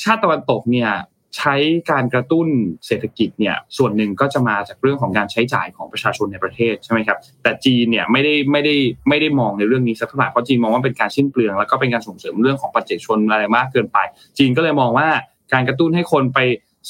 [0.02, 0.90] ชาติตะวันตกเนี่ย
[1.36, 1.54] ใช้
[1.90, 2.48] การกระตุ้น
[2.86, 8.74] เศรษฐกิจเนี่ยส่วนหนึ่งก็จะมาจากเรื่องของการใช้จ่ายของประชาชนในประเทศใช่ไหมครับแต่จีนเนี่ยไม่ได้ไม่ได้
[9.08, 13.98] ไม่ได้มองในเรื่องนี้สักเท่าไหร่เพราะจีนมองว่าเป็นการสิ้นเปลือง แล้วก็เป็นการส่งเสริมเรื่องของปัจเจกชนอะไรมากเกินไป
[14.38, 15.08] จีนก็เลยมองว่า
[15.52, 16.38] การกระตุ้นให้คนไป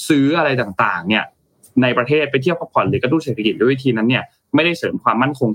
[0.09, 1.25] ซื้ออะไรต่างๆเนี่ย
[1.83, 5.49] ในประเทศไปเที่ยวพักผ่อนหรือกระตุ้นเศรษฐกิจด้วยวิธีนั้นเนี่ยไม่ได้เสริมความมั่นคง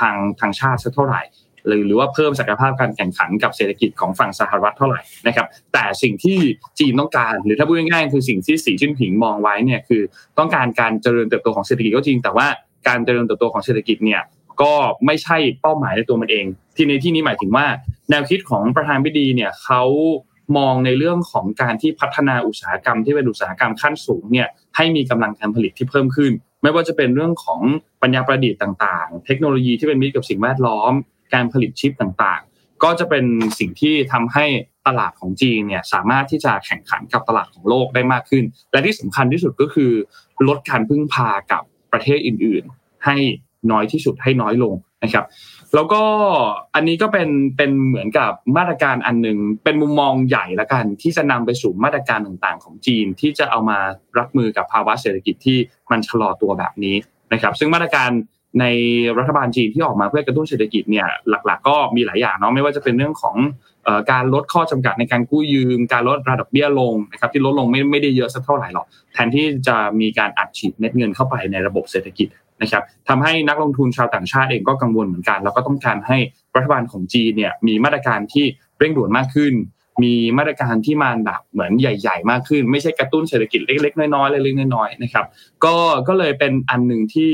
[0.00, 1.22] ทางทางชาติสักเท่าไหร่
[1.66, 6.38] หรือหรือว่าเพิ่มศักยภาพการแข่งขันกับเศรษฐกิจของฝั่งสหรัฐเท่าไหร่นะครับ แต่สิ่งที่
[6.78, 10.02] จีนต้องการ หรือถ้าพูดง่ายๆคือสิ่งที่สีจิ้นผิงมองไว้เนี่ยคือ
[10.38, 12.46] ต้องการการเจริญเติบโตของเศรษฐกิจก็จริง แต่ว่า
[12.88, 14.20] การเจริญเติบโตของเศรษฐกิจเนี่ย
[14.62, 14.74] ก็
[15.06, 17.66] ไม่ใช่เป้าหมายในตัวมันเอง ที่ในที่นี้หมายถึงว่า
[18.10, 19.82] แนวคิดของประธานพิดีเนี่ยเขา
[20.56, 26.32] มองในเรื่องของการที่พัฒนาอุตสาหกรรมที่เป็นอุตสาหกรรมขั้นสูงเนี่ย ให้มีกำลังการผลิตที่เพิ่มขึ้น
[26.62, 27.60] ไม่ว่าจะเป็นเรื่องของ
[28.02, 30.92] ปัญญาประดิษฐ์ต่างๆ เทคโนโลยีที่เป็นมิตรกับสิ่งแวดล้อม
[31.34, 33.24] การผลิตชิปต่างๆ ก็จะเป็น
[33.58, 34.44] สิ่งที่ทำให้
[34.86, 39.92] ตลาดของจีนเนี่ยสามารถที่จะแข่งขันกับตลาดของโลกได้มากขึ้น และที่สำคัญที่สุดก็คือ
[40.48, 43.16] ลดการพึ่งพากับประเทศอื่น ๆ ให้
[43.70, 45.24] น้อยที่สุดให้น้อยลงนะครับ
[45.74, 46.02] แล้วก็
[46.74, 53.78] อันนี้ก็เป็นเป็นเหมือนกับมาตรการอันหนึ่งเป็นมุมมองใหญ่ละกัน ที่จะนำไปสู่มาตรการต่างๆ ของจีนที่จะเอามา
[54.18, 55.58] รับมือกับภาวะเศรษฐกิจที่
[55.90, 56.96] มันชะลอตัวแบบนี้
[57.32, 58.10] นะครับ ซึ่งมาตรการ
[58.60, 58.64] ใน
[59.18, 63.36] รัฐบาลจีนที่ออกมาเพื่อกระตุ้นเศรษฐกิจเนี่ยหลัก ๆ ก็มีหลายอย่างเนาะไม่ว่าจะเป็นเรื่องของ
[64.10, 72.28] การลดข้อจำกัดในการกู้ยืม การลดระดับเบี้ยลงนะครับที่ลดลงไม่ไม่ได้เยอะสักเท่าไหร่หรอกแทนที่จะมีการอัดฉีดเม็ดเงินเข้าไปในระบบเศรษฐกิจ
[72.62, 76.18] นะครับทำให้นักลงทุนชาวต่างชาติเองก็กังวลเหมือนกัน แล้วก็ต้องการให้
[76.56, 78.44] รัฐบาลของจีนเนี่ยมีมาตรการที่
[78.78, 79.54] เร่งด่วนมากขึ้น
[80.02, 85.26] มีมาตรการที่มันแบบเหมือนใหญ่ ๆ มากขึ้น ไม่ใช่กระตุ้นเศรษฐกิจเล็ก ๆ น้อยๆเล็กๆน้อยๆนะครับ
[85.64, 85.74] ก็
[86.08, 87.32] ก็เลยเป็นอันหนึ่งที่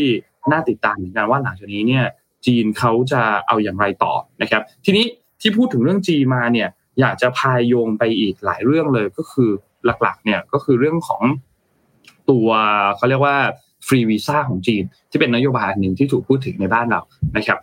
[0.52, 2.04] น่าติดตามเหมือนกันว่าหลังจากนี้เนี่ย
[2.46, 4.12] จีนเขาจะเอาอย่างไรต่อ
[4.42, 5.04] นะครับ ทีนี้
[5.40, 6.68] ที่พูดถึงเรื่องจีนมาเนี่ย
[7.00, 9.50] อยากจะพายโยงไปอีกหลายเรื่องเลยก็คือ
[10.02, 11.22] หลักๆเนี่ยก็คือเรื่องของ
[12.30, 12.48] ตัว
[12.96, 13.38] เขาเรียกว่า
[13.86, 17.00] ฟรีวีซ่าของจีน ที่เป็นนโยบายหนึ่งที่ถูกพูดถึงในบ้านเรา
[17.36, 17.58] นะครับ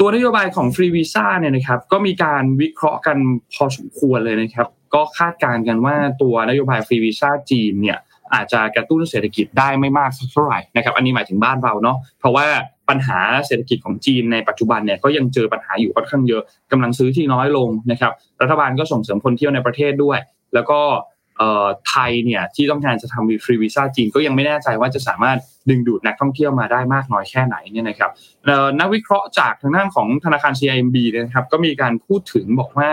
[0.00, 3.18] ตัวนโยบายของฟรีวีซ่าเนี่ยนะครับก็มีการวิเคราะห์กัน
[3.54, 7.98] พอสมควรเลยนะครับ ก็คาดการณ์กันว่าตัวนโยบายฟรีวีซ่าจีนเนี่ย
[8.34, 12.46] อาจจะกระตุ้นเศรษฐกิจได้ไม่มากสักเท่าไหร่นะครับอันนี้หมายถึงบ้านเราเนาะเพราะว่า
[12.88, 18.12] ปัญหาเศรษฐกิจของจีนในปัจจุบันเนี่ยก็ยังเจอปัญหาอยู่ค่อนข้างเยอะกำลังซื้อที่น้อยลงนะครับ
[18.42, 20.18] รัฐบาลก็ส่งเสริมคนเที่ยวในประเทศด้วย
[20.54, 20.80] แล้วก็
[21.88, 25.38] ไทยเนี่ยที่ต้องการจะทำฟรีวีซ่าจีนก็ยังไม่แน่ใจว่าจะสามารถ
[25.70, 28.10] ดึงดูดนักท่องเที่ยวมาได้มากน้อยแค่ไหนเนี่ยนะครับ
[28.80, 32.90] นักวิเคราะห์จากทางด้านของธนาคาร CIMB นะครับก็มีการพูดถึงบอกว่า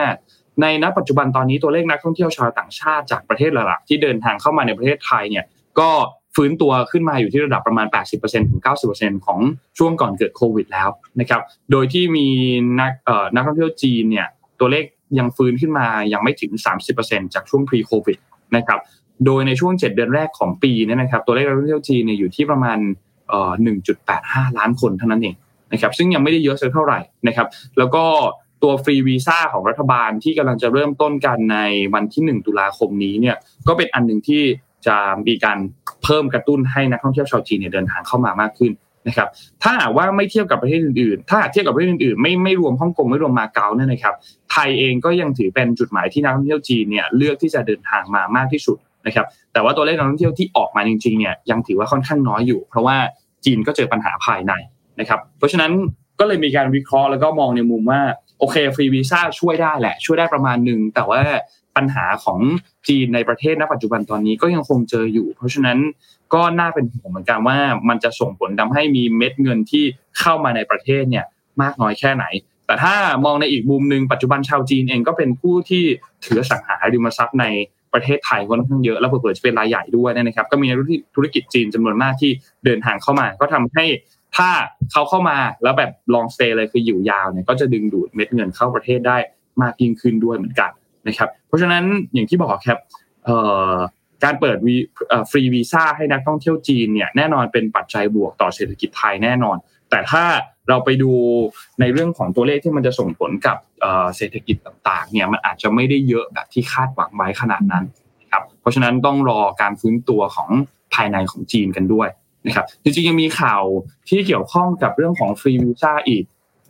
[0.61, 5.45] ในณปัจจุบันตอนนี้ตัวเลขนักท่องเที่ยวชาวต่างชาติจากประเทศหลักๆที่เดินทางเข้ามาในประเทศไทยเนี่ย
[5.79, 5.89] ก็
[6.35, 7.87] ฟื้นตัวขึ้นมาอยู่ที่ระดับประมาณ
[8.19, 8.61] 80%ถึง
[8.93, 9.39] 90%ของ
[9.77, 12.27] ช่วงก่อนเกิดโควิดแล้วนะครับโดยที่มี
[12.79, 12.91] นัก
[13.35, 14.27] นักท่องเที่ยวจีนเนี่ย
[14.59, 14.85] ตัวเลข
[15.19, 16.51] ยังฟื้นขึ้นมายังไม่ถึง
[16.93, 18.17] 30%จากช่วง pre covid
[18.55, 18.79] นะครับ
[19.25, 22.77] โดยในช่วง 7 เดือนแรกของปีนี้นะครับตัวเลขนักท่องเที่ยวจีนเนี่ยอยู่ที่ประมาณ
[23.67, 25.35] 1.85 ล้านคนเท่านั้นเอง
[25.73, 28.03] นะครับซึ่งยังไม่ได้เยอะสักเท่าไหร่นะครับแล้วก็
[28.63, 31.57] ตัวฟรีวีซ่าของรัฐบาลที่กำลังจะเริ่มต้นกันใน
[31.93, 33.35] วันที่ 1 ตุลาคมนี้เนี่ย
[33.67, 34.43] ก็เป็นอันหนึ่งที่
[34.87, 35.57] จะมีการ
[36.03, 38.71] เพิ่มกระตุ้นให้นักท่องเที่ยวชาวจีนเนี่ยเดินทางเข้ามามากขึ้น
[39.07, 39.27] นะครับ
[39.63, 44.15] ถ้าหากว่าไม่เทียบกับประเทศอื่นๆ ถ้าเทียบกับประเทศอื่นๆ ไม่ไม่รวมฮ่องกงไม่รวมมาเก๊าเนี่ยนะครับ
[44.51, 52.97] ไทยเองก็ยังถือเป็นจุดหมายที่นักท่องเที่ยวจีนเนี่ยเลือกที่จะเดินทางมามากที่สุดนะครับ แต่ว่าตัวเลขนักท่องเที่ยวที่ออกมาจริงๆเนี่ยยังถือว่าค่อนข้างน้อยอยู่ เพราะว่า
[53.45, 54.53] จีนก็เจอปัญหาภายใน
[54.99, 55.71] นะครับ เพราะฉะนั้น
[56.19, 58.01] ก็เลยมีการวิเคราะห์แล้วก็มองในมุมว่า
[58.39, 61.21] โอเคฟรีวีซ่าช่วยได้แหละ ช่วยได้ประมาณหนึ่งแต่ว่า
[61.75, 62.39] ปัญหาของ
[62.87, 65.77] จีนในประเทศณปัจจุบันตอนนี้ก็ยังคงเจออยู่ เพราะฉะนั้น
[66.33, 67.57] ก็น่าเป็นห่วงเหมือนกันว่า
[67.89, 69.83] มันจะส่งผลทำให้มีเม็ดเงินที่
[70.19, 71.25] เข้ามาในประเทศเนี่ย
[71.61, 72.25] มากน้อยแค่ไหน
[72.71, 75.83] แต่ถ้ามองในอีกมุมหนึ่งปัจจุบันชาวจีนเองก็เป็นผู้ที่
[76.25, 77.45] ถือสังหาริมทรัพย์ใน
[77.93, 80.67] ประเทศไทยค่อนข้างเยอะ แล้วเผื่อจะเป็นรายใหญ่ด้วยนะครับ ก็มี
[81.15, 82.31] ธุรกิจจีนจำนวนมากที่
[82.65, 83.85] เดินทางเข้ามา ก็ทำให้
[84.37, 84.49] ถ้า
[84.91, 89.17] เขาเข้ามาแล้วแบบลองสเตย์เลยคืออยู่ยาวเนี่ยก็จะดึงดูดเม็ดเงินเข้าประเทศได้
[89.61, 90.71] มากยิ่งขึ้นด้วยเหมือนกัน
[91.07, 92.79] นะครับ เพราะฉะนั้นอย่างที่บอกครับ
[94.23, 94.57] การเปิด
[95.31, 99.57] ฟรีวีซ่าให้นักท่องเที่ยวจีนเนี่ยแน่นอนเป็นปัจจัยบวกต่อเศรษฐกิจไทยแน่นอน
[99.89, 100.23] แต่ถ้า
[100.71, 101.11] เราไปดู
[101.79, 103.57] ในเรื่องของตัวเลขที่มันจะส่งผลกับ
[104.15, 107.85] เศรษฐกิจต่างๆเนี่ยมันอาจจะไม่ได้เยอะแบบที่คาดหวังไว้ขนาดนั้น
[108.31, 110.49] ครับเพราะฉะนั้นต้องรอการฟื้นตัวของ
[110.93, 112.09] ภายในของจีนกันด้วย
[112.47, 113.63] นะครับจริงๆยังมีข่าว
[114.09, 116.23] ที่เกี่ยวข้องกับเรื่องของฟรีวีซ่าอีก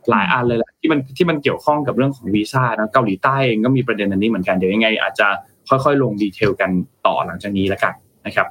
[0.10, 5.28] หลายอันเลยแหละที่มันที่มันเกี่ยวข้องกับเรื่องของวีซ่านะเกาหลีใต้เองก็มีประเด็นอันนี้เหมือนกันเดี๋ยวยังไง อาจจะ
[5.70, 6.72] ค่อยๆ ลง detail กัน
[7.06, 7.94] ต่อหลังจากนี้แล้วกัน
[8.26, 8.48] นะครับ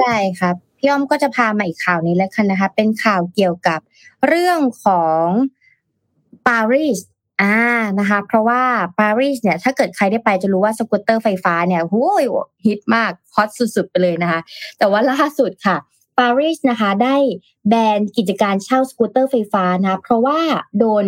[0.00, 3.80] ได้ครับ พี่อ้อมก็จะพามาอีกข่าวนี้แล้วกันนะคะ เป็นข่าวเกี่ยวกับ
[4.26, 5.24] เรื่องของ
[6.48, 6.98] ปารีส
[7.42, 7.58] อ่า
[7.98, 8.62] นะคะ เพราะว่า
[9.00, 12.24] ปารีสเนี่ยถ้าเกิดใครได้ไปจะรู้ว่าสกูตเตอร์ไฟฟ้าเนี่ยโอ้ย
[12.66, 14.40] ฮิตมากฮอตสุดๆ ไปเลยนะคะ
[14.78, 15.76] แต่ว่าล่าสุดค่ะ
[16.18, 17.16] ปารีสนะคะ ได้
[17.68, 20.40] แบนกิจการเช่าสกูตเตอร์ไฟฟ้านะเพราะว่า
[20.78, 21.04] โดน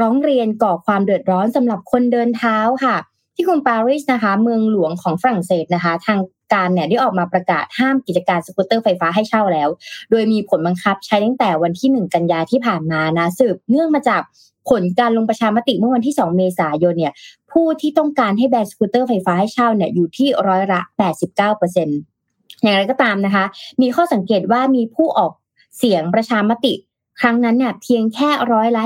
[0.00, 2.96] ร้องเรียนก่อความเดือดร้อนสำหรับคนเดินเท้าค่ะ
[3.34, 6.18] ที่กรุงปารีสนะคะ เมืองหลวงของฝรั่งเศสนะคะ ทาง
[6.52, 9.68] การเนี่ยได้ออกมาประกาศห้ามกิจการสกูตเตอร์ไฟฟ้าให้เช่าแล้ว
[10.10, 14.22] โดยมีผลบังคับใช้ตั้งแต่วันที่ 1 กันยาที่ผ่านมานะสืบเนื่องมาจาก
[14.70, 17.14] ผลการลงประชามติเมื่อวันที่ 2 เมษายนเนี่ย
[17.52, 20.80] ผู้ที่ต้องการให้แบนสกูตเตอร์ไฟฟ้าให้เช่าเนี่ยอยู่ที่ร้อยละ
[21.50, 23.44] 89%อย่างไรก็ตามนะคะ
[23.80, 25.32] มีข้อสังเกตว่ามีผู้ออก
[25.78, 26.74] เสียงประชามติ
[27.20, 28.82] ครั้งนั้นเนี่ยเพียงแค่ร้อยละ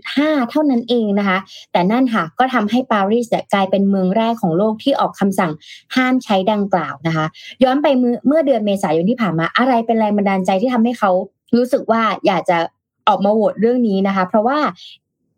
[0.00, 1.38] 7.5 เท่านั้นเองนะคะ
[1.72, 5.52] แต่นั่นค่ะก็ทำให้ปารีสกลายเป็นเมืองแรกของโลกที่ออกคำสั่ง
[5.96, 7.26] ห้ามใช้ดังกล่าวนะคะ
[7.64, 7.86] ย้อนไป
[8.26, 11.10] เมื่อเดือนเมษายนที่ผ่านมาอะไรเป็นแรงบันดาลใจที่ทำให้เขา
[11.56, 12.58] รู้สึกว่าอยากจะ
[13.08, 14.58] ออกมาโหวตเรื่องนี้นะคะ เพราะว่า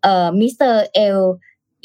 [0.03, 1.19] เอ่อมิสเตอร์เอล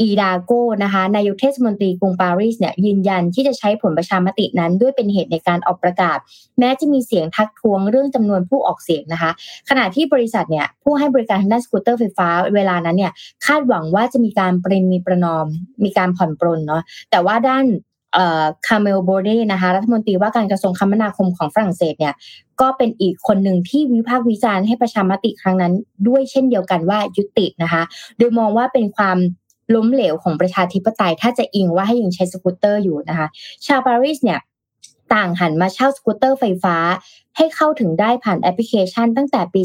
[0.00, 0.52] อีดัลโก
[0.84, 6.18] นะคะนายกเทศมนตรีกรุงปารีสเนี่ยยืนยันที่จะใช้ผลประชามตินั้น ด้วยเป็นเหตุในการออกประกาศ
[6.58, 9.30] แม้จะมีเสียงทักท้วงเรื่องจำนวนผู้ออกเสียงนะคะ
[9.68, 13.12] ขณะที่บริษัทเนี่ยผู้ให้บริการทางด้านสกูตเตอร์ไฟฟ้าเวลานั้นเนี่ย
[13.46, 15.46] คาดหวังว่าจะมีการประนีประนอม
[15.84, 17.64] มีการผ่อนปรนเนาะแต่ว่าด้าน
[18.66, 22.14] คาเมลโบเดนะคะรัฐมนตรีว่าการกระทรวงคมนาคมของฝรั่งเศสเนี่ย
[22.60, 25.72] ก็เป็นอีกคนหนึ่งที่วิพากษ์วิจารณ์ให้ประชามติครั้งนั้น
[26.08, 27.82] ด้วยเช่นเดียวกันว่ายุตินะคะ
[28.18, 29.18] โดยมองว่าเป็นความ
[29.74, 33.28] ล้มเหลวของประชาธิปไตย ถ้าจะอิงว่าให้ยังใช้สกูตเตอร์อยู่นะคะ
[33.66, 34.40] ชาวปารีสเนี่ย
[35.14, 36.76] ต่างหันมาเช่าสกูตเตอร์ไฟฟ้า
[37.36, 39.60] ให้เข้าถึงได้ผ่านแอปพลิเคชันตั้งแต่ปี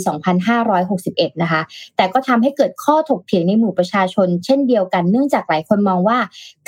[0.70, 1.62] 2561 นะคะ
[1.96, 6.20] แต่ก็ทำให้เกิดข้อถกเถียงในหมู่ประชาชน เช่นเดียวกัน เนื่องจากหลายคนมองว่า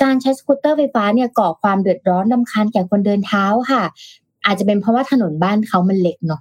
[0.02, 3.82] การใช้สกูตเตอร์ไฟฟ้าเนี่ยก่อความเดือดร้อนรำคาญแก่คนเดินเท้าค่ะ
[4.46, 6.40] อาจจะเป็นเพราะว่าถนนบ้านเขามันเล็กเนาะ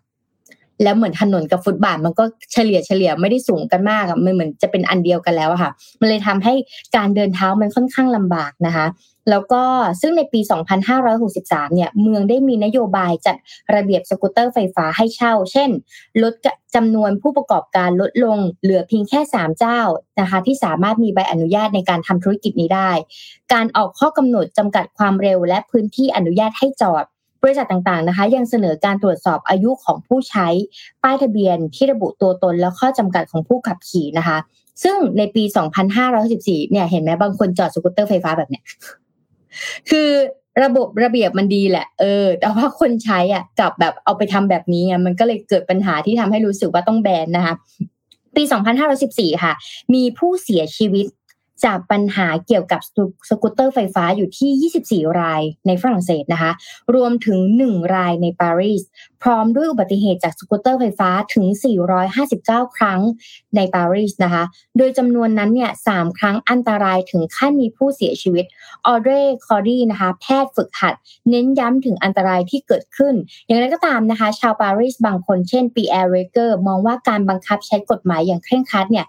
[0.84, 6.54] แล้วเหมือนถนนกับฟุตบาทมันก็เฉลี่ยเฉลี่ยไม่ได้สูงกันมากอะมันเหมือนจะเป็นอันเดียวกันแล้วอะค่ะ มันเลยทำให้
[6.96, 8.88] การเดินเท้ามันค่อนข้างลำบากนะคะ
[9.30, 9.63] แล้วก็
[10.02, 10.39] ซึ่งในปี
[11.08, 13.36] 2563 เนี่ยเมืองได้มีนโยบายจัด
[13.76, 15.69] ระเบียบสกูตเตอร์ไฟฟ้าให้เช่า เช่น
[16.24, 16.34] ลด
[16.76, 19.80] จำนวนผู้ประกอบการลดลงเหลือเพียงแค่ 3 เจ้า
[20.19, 22.91] นะคะที่สามารถมีใบอนุญาตในการทำธุรกิจนี้ได้
[23.54, 27.06] การออกข้อกำหนดจำกัดความเร็วและพื้นที่อนุญาตให้จอด
[27.43, 30.47] บริษัทต่างๆนะคะยังเสนอการตรวจสอบอายุของผู้ใช้
[31.03, 34.38] ป้ายทะเบียนที่ระบุตัวตนและข้อจำกัดของผู้ขับขี่นะคะ
[34.84, 35.43] ซึ่งในปี
[36.08, 38.63] 2514เนี่ยเห็นไหมบางคนจอดสกูตเตอร์ไฟฟ้าแบบเนี้ย
[39.89, 40.10] คือ
[40.63, 47.56] ระบบระเบียบมันดีแหละ เออ แต่ว่าคนใช้อะกับแบบเอาไปทำแบบนี้มันก็เลยเกิดปัญหาที่ทำให้รู้สึกว่าต้องแบนนะคะ
[48.36, 48.43] ปี
[48.93, 49.53] 2514 ค่ะ
[49.93, 51.06] มีผู้เสียชีวิต
[51.65, 52.81] จากปัญหาเกี่ยวกับ
[53.29, 56.51] สกูตเตอร์ไฟฟ้าอยู่ที่ 24 รายในฝรั่งเศสนะคะ
[56.95, 58.83] รวมถึง 1 รายในปารีส
[59.23, 61.45] พร้อมด้วยอุบัติเหตุจากสกูตเตอร์ไฟฟ้าถึง
[62.11, 63.01] 459 ครั้ง
[63.55, 64.43] ในปารีสนะคะ
[64.77, 68.45] โดยจำนวนนั้นเนี่ย3ครั้งอันตรายถึงขั้นมีผู้เสียชีวิต
[68.87, 69.11] ออเดร
[69.45, 70.95] คอรีนะคะ แพทย์ฝึกหัด
[71.29, 73.13] เน้นย้ำถึงอันตรายที่เกิดขึ้น
[73.45, 79.05] อย่างไรก็ตามนะคะ ชาวปารีสบางคนเช่นปีแอร์เรเกอร์มองว่าการบังคับใช้กฎหมายอย่างเคร่งครัดเนี่ย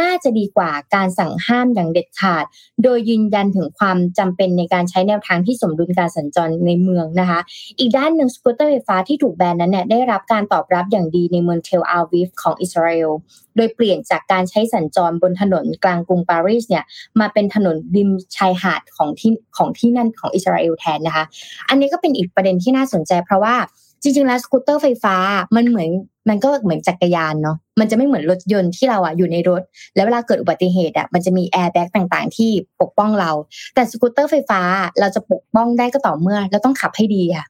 [0.00, 2.44] น่าจะดีกว่าการสั่งห้ามอย่างเด็ดขาด
[2.82, 7.40] โดยยืนยันถึงความจำเป็นในการใช้แนวทางที่สมดุลการสัญจรในเมืองนะคะ
[7.78, 13.10] อีกด้านหนึ่งสกูตเตอร์ไฟฟ้าที่ถูกแบนนั้นเนี่ยได้รับการตอบรับอย่างดีในเมืองเทลอาวิฟของอิสราเอล
[13.56, 16.84] โดยเปลี่ยนจากการใช้สัญจรบนถนนกลางกรุงปารีสเนี่ย
[17.20, 21.24] มาเป็นถนนริมชายหาดของที่ของที่นั่นของอิสราเอลแทนนะคะ
[21.68, 23.54] อันนี้ก็เป็นอีกประเด็นที่น่าสนใจเพราะว่า
[24.02, 25.16] จริง ๆ แล้วสกูตเตอร์ไฟฟ้า
[25.56, 25.90] มันเหมือน
[26.28, 29.62] มันก็เหมือนจักรยานเนาะมันจะไม่เหมือนรถยนต์ที่เราอะอยู่ในรถ
[29.96, 33.30] แล้วเวลาเกิดอุบัติเหตุอะมันจะมีแอร์แบ็กต่างๆ ที่ปกป้องเรา
[33.74, 34.60] แต่สกูตเตอร์ไฟฟ้า
[35.00, 37.46] เราจะปกป้องได้ก็ต่อเมื่อเราต้องขับให้ดีค่ะ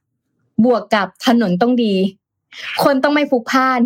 [0.65, 1.93] บวกกับถนนต้องดี
[2.83, 3.81] คนต้องไม่พลุกพ่าน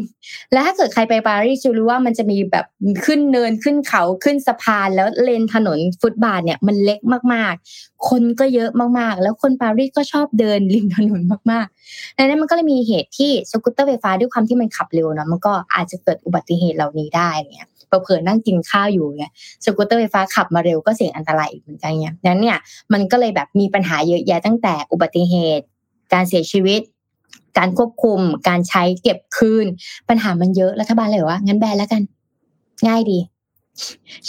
[0.52, 2.66] และถ้าเกิดใครไปปารีสจะรู้ว่ามันจะมีแบบ
[3.06, 7.00] ขึ้นเนินขึ้นเขาขึ้นสะพานแล้วเลนถนนฟุตบาทเนี่ยมันเล็ก
[7.34, 11.22] มากๆ คนก็เยอะมากๆ แล้วคนปารีสก็ชอบเดินริมถนน
[11.52, 17.70] มากๆดังนั้นมันก็เลยมีเหตุที่สกูตเตอร์ไฟฟ้าด้วยความที่มันขับเร็วเนาะมันก็อาจจะเกิดอุบัติเหตุเหล่านี้ได้เนี่ย
[18.04, 19.32] เผื่อนั่งกินข้าวอยู่เนี่ย
[19.66, 22.58] สกูตเตอร์ไฟฟ้าขับมาเร็วก็เสี่ยงอันตรายอีกเหมือนกันเนี่ยนั้นเนี่ย
[22.94, 25.66] มันก็เลยแบบมีปัญหาเยอะแยะตั้งแต่อุบัติเหตุ
[26.14, 26.82] การเสียชีวิต
[27.58, 29.66] การควบคุม การใช้เก็บคืน
[30.10, 32.02] ปัญหามันเยอะรัฐบาลเลยว่างั้นแบนแล้วกัน
[32.88, 33.20] ง่ายดี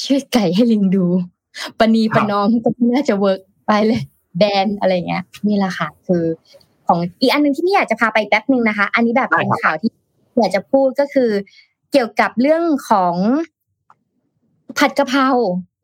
[0.03, 1.07] ช่วยไก่ให้ลิงดู
[1.79, 4.03] ปณีปนอมก็น่าจะเวิร์กไปเลย
[4.39, 6.25] แบนอะไรเงี้ย นี่แหละค่ะคือ
[6.87, 9.91] ของอีกอันหนึ่งที่พี่อยากจะพาไปแป๊บนึงนะคะ อันนี้แบบเป็นข่าวที่
[10.39, 11.31] อยากจะพูดก็คือ
[11.93, 13.17] เกี่ยวกับเรื่องของ
[14.79, 15.29] ผัดกะเพรา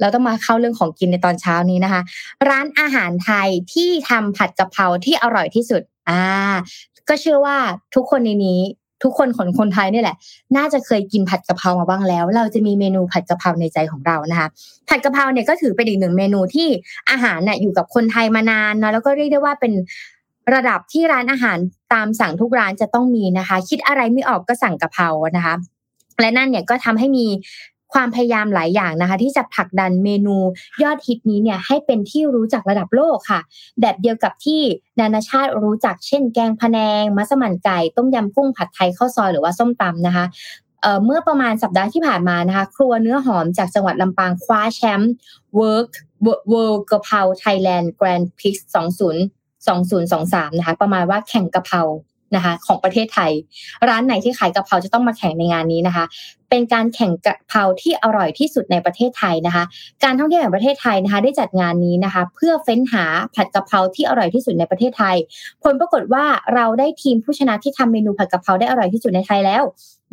[0.01, 2.03] เราต้องมาเข้าเรื่องของกินในตอนเช้านี้นะคะ
[2.49, 6.23] ร้านอาหารไทยที่ทำผัดกะเพราที่อร่อยที่สุด อ่า
[7.11, 7.57] ก็เชื่อว่า
[7.95, 8.61] ทุกคนในนี้
[9.05, 10.17] ทุกคนของคนไทยนี่แหละ
[10.57, 14.49] น่าจะเคยกินผัดกะเพรามาบ้างแล้ว เราจะมีเมนูผัดกะเพราในใจของเรานะคะ
[14.89, 16.69] ผัดกะเพราเนี่ยก็ถือเป็นอีกหนึ่งเมนูที่
[17.11, 19.73] อาหารเนี่ยอยู่กับคนไทยมานานเนาะแล้วก็เรียกได้ว่าเป็น
[20.55, 21.59] ระดับที่ร้านอาหาร
[21.93, 25.55] ตามสั่งทุกร้านจะต้องมีนะคะ คิดอะไรไม่ออกก็สั่งกะเพรานะคะ
[26.21, 27.27] และนั่นเนี่ยก็ทำให้มี
[27.93, 30.37] ความพยายามหลายอย่างนะคะ ที่จะผลักดันเมนู
[30.83, 33.41] ยอดฮิตนี้เนี่ยให้เป็นที่รู้จักระดับโลกค่ะ
[33.81, 34.61] แบบเดียวกับที่
[35.01, 40.25] นานาชาติรู้จักเช่น แกงพะแนง มัสมั่นไก่ ต้มยำกุ้งผัดไทยข้าวซอยหรือว่าส้มตำนะคะ
[41.05, 45.13] เมื่อประมาณสัปดาห์ที่ผ่านมานะคะ ครัวเนื้อหอมจากจังหวัดลำปางคว้าแชมป์
[45.57, 45.89] World
[46.51, 49.23] World กะเพรา Thailand Grand Prix สองศูนย์
[49.67, 51.81] สองศูนย์สองสามนะคะ ประมาณว่าแข่งกะเพรา
[52.35, 53.33] นะคะ ของประเทศไทย
[53.89, 56.05] ร้านไหนที่ขายกะเพราจะต้องมาแข่งในงานนี้นะคะ
[56.51, 59.65] เป็นการแข่งกะเพราที่อร่อยที่สุดในประเทศไทยนะคะ
[60.05, 65.17] การท่องเที่ยวแห่งประเทศไทยนะคะได้จัดงานนี้นะคะ เพื่อเฟ้นหาผัดกะเพราที่อร่อยที่สุดในประเทศไทย
[65.63, 69.63] ผลปรากฏว่าเราได้ทีมผู้ชนะที่ทำเมนูผัดกะเพราได้อร่อยที่สุดในไทยแล้ว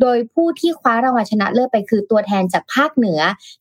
[0.00, 3.20] โดยผู้ที่คว้ารางวัลชนะเลิศไปคือตัวแทนจากภาคเหนือ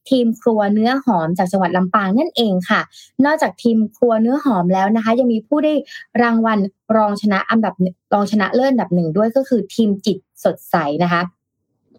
[0.09, 2.81] ทีมครัวเนื้อหอมจากจังหวัดลำปางนั่นเองค่ะ
[3.25, 5.73] นอกจากทีมครัวเนื้อหอมแล้วนะคะ ยังมีผู้ได้
[6.21, 6.59] รางวัล
[6.97, 7.73] รองชนะอันดับ
[8.13, 11.21] รองชนะเลิศอันดับหนึ่งด้วยก็คือทีมจิตสดใสนะคะ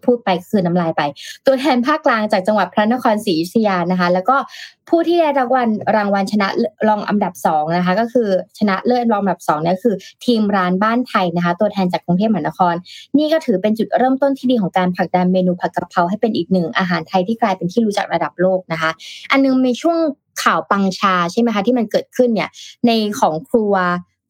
[0.05, 1.01] พูดไปคือน้ำลายไป
[1.45, 4.35] ตัวแทนภาคกลางจากจังหวัดพระนครศรีอยุธยานะคะ แล้วก็
[4.89, 6.47] ผู้ที่ได้รางวัลรางวัลชนะ
[6.87, 12.75] รองอันดับสองนะคะ ก็คือชนะเลิศรองอันดับสองนี่คือ ทีมร้านบ้านไทยนะคะ ตัวแทนจากกรุงเทพมหานคร
[13.17, 18.91] นี่ก็ถือเป็นจุดเริ่มต้นที่ดีของการผลักดันเมนูผัดกะเพราให้เป็นอีกหนึ่งอาหารไทยที่กลายเป็นที่รู้จักระดับโลกนะคะ
[19.31, 19.97] อันนึงมีช่วง
[20.43, 22.49] ข่าวปังชาใช่ไหมคะที่มันเกิดขึ้นเนี่ย
[22.87, 23.73] ในของครัว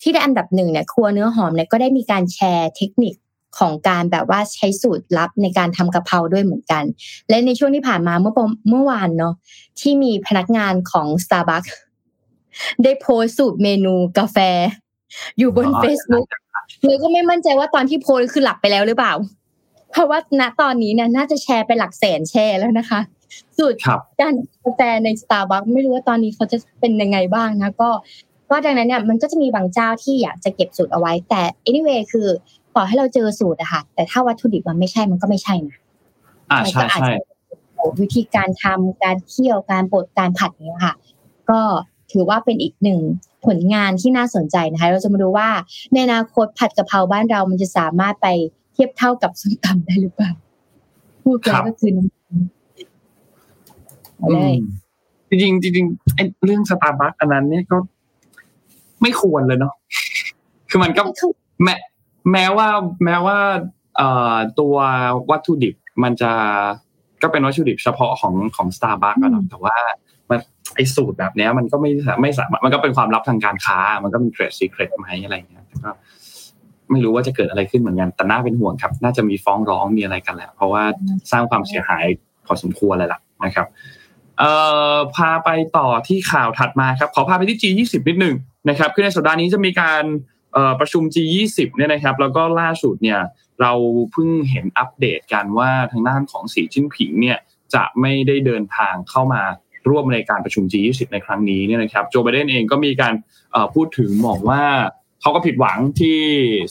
[0.01, 3.13] ที่ได้อันดับหนึ่งเนี่ยครัวเนื้อหอมเนี่ยก็ได้มีการแชร์เทคนิค
[3.57, 6.83] ของการแบบว่าใช้สูตรลับในการทำกะเพราด้วยเหมือนกัน
[7.29, 8.33] และในช่วงที่ผ่านมาเมื่อ
[8.69, 9.33] เมื่อวานเนาะ
[9.79, 11.69] ที่มีพนักงานของ Starbucks
[12.83, 14.37] ได้โพสสูตรเมนูกาแฟ
[15.37, 16.25] อยู่บน Facebook
[16.83, 19.13] เลยก็ไม่มั่นใจว่าตอนที่โพสคือหลับไปแล้วหรือเปล่า
[19.91, 22.99] เพราะว่าณตอนนี้เนี่ยน่าจะแชร์ไปหลักแสนแชร์แล้วนะคะ
[23.57, 23.77] สูตร
[24.19, 24.33] การ
[24.63, 27.89] กาแฟใน Starbucks ไม่รู้ว่าตอนนี้เขาจะเป็นยังไงบ้างนะก็
[28.51, 32.27] ก็ดังนั้นเนี่ยมันก็จะมีบางเจ้าที่อยากจะเก็บสูตรเอาไว้แต่ anyway คือ
[32.75, 35.77] ต่อให้เราเจอสูตรอะค่ะ แต่ถ้าวัตถุดิบมันไม่ใช่มันก็ไม่ใช่นะ
[36.51, 37.09] อ่าใช่ใช่
[38.01, 40.95] วิธีการทำการเคี่ยวการบดการผัดเนี้ยค่ะ
[41.49, 41.61] ก็
[42.11, 42.99] ถือว่าเป็นอีกหนึ่ง
[43.45, 45.49] ผลงานที่น่าสนใจนะคะ เราจะมาดูว่า
[45.93, 48.27] ในอนาคตผัดกะเพราบ้านเรามันจะสามารถไป
[48.73, 50.31] เทียบเท่ากับส้มตำได้หรือเปล่า
[51.23, 52.09] พูดกันก็คือน้ำ
[54.31, 54.53] เลย
[55.29, 57.77] จริงจริงไอ้เรื่องสตาร์บัคอันนั้นเนี่ยก็
[59.01, 59.73] ไม่ควรเลยเนาะ
[60.69, 61.01] คือมันก็
[61.63, 61.75] แม้
[62.31, 62.67] แม้ว่า
[63.05, 63.37] แม้ว่า
[63.97, 64.75] เอ่อตัว
[65.31, 66.31] วัตถุดิบมันจะ
[67.21, 69.75] ก็เป็นวัตถุดิบเฉพาะของของสตาร์บัคอะแต่ว่า
[70.29, 70.39] มัน
[70.75, 75.91] ไอสูตรแบบนี้มันก็ไม่ไม่สามารถมันก็เป็นความลับทางการค้า มันก็เป็นเทรดซีเครตไหมอะไรเงี้ยก็
[76.91, 80.83] ไม่รู้ว่าจะเกิดอะไรขึ้นเหมือนกันแต่น่าเป็นห่วงครับ น่าจะมีฟ้องร้องมีอะไรกันแหละเพราะว่า
[81.31, 82.05] สร้างความเสียหาย
[82.45, 83.67] พอสมควรเลยล่ะนะครับ
[84.39, 84.51] เอ่
[84.93, 88.35] อพาไปต่อที่ข่าวถัดมาครับ ขอพาไปที่ G20 นิดหนึ่ง
[88.69, 90.03] นะครับคือในสัปดาห์นี้จะมีการ
[90.79, 93.19] ประชุม G20 เนี่ยนะครับ แล้วก็ล่าสุดเนี่ย
[93.61, 93.71] เรา
[94.11, 97.37] เพิ่งเห็นอัปเดตกันว่าทางด้านของสีจิ้นผิงเนี่ย
[97.73, 99.43] จะไม่ได้เดินทางเข้ามา
[99.89, 103.13] ร่วมในการประชุม G20 ในครั้งนี้เนี่ยนะครับโจไบเดนเองก็มีการ
[103.73, 104.61] พูดถึงบอกว่า
[105.21, 106.19] เขาก็ผิดหวังที่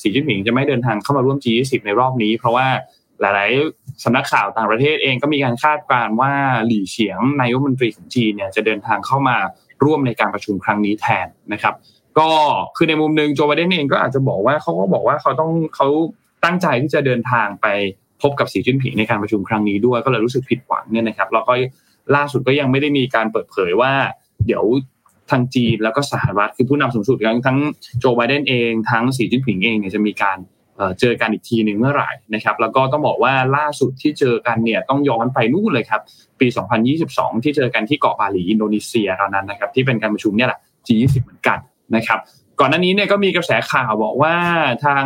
[0.03, 2.69] สีจิ้นผิงจะไม่เดินทางเข้ามาร่วม G20 ในรอบนี้ เพราะว่า
[3.21, 6.33] หลายๆสำนักข่าวต่างประเทศเองก็มีการคาดการณ์ว่า
[6.67, 9.37] หลี่เฉียงนายกรัฐมนตรีของจีนเนี่ยจะเดินทางเข้ามา
[9.85, 11.75] ร่วมในการประชุมครั้งนี้แทนนะครับ
[12.21, 12.31] ก็
[12.77, 15.89] คือในมุมหนึ่งโจไบเดนเองก็อาจจะบอกว่าเขาก็บอกว่าเขาต้องเขา
[16.45, 17.67] ตั้งใจที่จะเดินทางไป
[18.23, 21.53] พบกับสีจิ้นผิงในการประชุมครั้งนี้ด้วย ก็เลยรู้สึกผิดหวังเนี่ยนะครับแล้วก็
[22.17, 23.93] ล่าสุดก็ยังไม่ได้มีการเปิดเผยว่า
[24.47, 24.65] เดี๋ยว
[25.31, 27.59] ทางจีนแล้วก็สหรัฐคือผู้นำสูงสุดทั้งทั้ง
[28.01, 30.39] โจไบเดนเองทั้งสีจิ้นผิงเองเนี่ยจะมีการ
[31.01, 36.01] เจอกันอีกทีหนึ่งเมื่อไหร่นะครับ แล้วก็ต้องบอกว่าล่าสุดที่เจอกันเนี่ยต้องย้อนไปนู่นเลยครับ
[36.41, 36.47] ปี
[36.97, 41.59] 2022 ที่เจอกันที่เกาะบาหลีอินโดนีเซียตอนนั้นนะครับ ที่เป็นการประชุมเนี่ยแหละ G20 เหมือนกัน
[41.97, 42.19] นะครับ
[42.61, 44.35] ก่อนหน้านี้เนี่ยก็มีกระแสข่าวบอกว่า
[44.85, 45.05] ทาง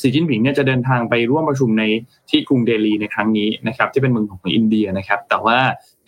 [0.00, 1.84] สีจิ้นผิงเนี่ยจะเดินทางไปร่วมประชุมใน
[2.30, 5.58] ที่กรุงเดลีในครั้งนี้นะครับที่เป็นเมืองของอินเดียนะครับ แต่ว่า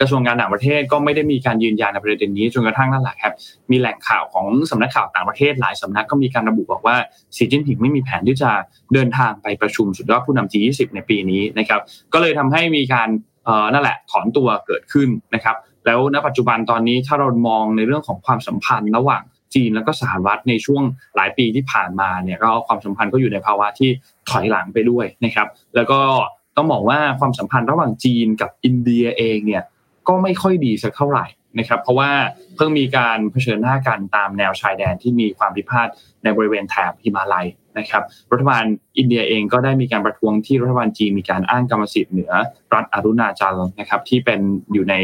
[0.01, 3.33] กระทรวงการต่างประเทศก็ไม่ได้มีการยืนยันในประเด็นนี้จนกระทั่งนั่นแหละครับ
[3.71, 6.97] มีแหล่งข่าวของสำนักข่าวต่างประเทศหลายสำนักก็มีการระบุบอกว่า
[7.37, 8.51] สีจิ้นผิงไม่มีแผนที่จะ
[8.95, 11.81] เดินทางไปประชุมสุดยอดผู้นำ G20 ในปีนี้นะครับ
[12.13, 13.09] ก็เลยทำให้มีการ
[13.73, 15.57] นั่นแหละถอนตัวเกิดขึ้นนะครับ
[15.87, 19.23] แล้วณปัจจุบันตอนนี้ถ้าเรามองในเรื่องของความสัมพันธ์ระหว่าง
[19.55, 20.83] จีนแล้วก็สหรัฐในช่วง
[21.17, 23.91] หลายปีที่ผ่านมาเนี่ยก็ความสัมพันธ์ก็อยู่ในภาวะที่
[24.31, 26.01] ถอยหลังไปด้วยนะครับ แล้วก็
[26.57, 29.63] ต้องบอกว่าความสัมพันธ์ระหว่างจีนกับอินเดียเองเนี่ย
[30.09, 31.27] ก็ไม่ค่อยดีสักเท่าไหร่
[31.59, 32.11] นะครับเพราะว่า
[32.57, 35.89] เพิ่งมีการเผชิญหน้ากันตามแนวชายแดนที่มีความพิพาท
[36.23, 37.47] ในบริเวณแถบฮิมาลัย
[37.79, 38.65] นะครับรัฐบาล
[38.99, 42.33] อินเดียเองก็ได้มีการประท้วงที่รัฐบาลจีนมีการอ้างกรรมสิทธิ์เหนือ
[42.75, 44.41] รัฐอรุณาจัลนะครับที่เป็น
[44.73, 44.95] อยู่ใน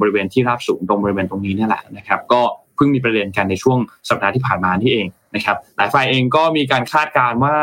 [0.00, 2.42] บริเวณที่ราบสูงตรงบริเวณตรงนี้นี่แหละนะครับ ก็
[2.78, 7.56] เพิ่งมีประเด็นกันในช่วงสัปดาห์ที่ผ่านมาที่เองนะครับหลายฝ่ายเองก็มีการคาดการณ์ว่า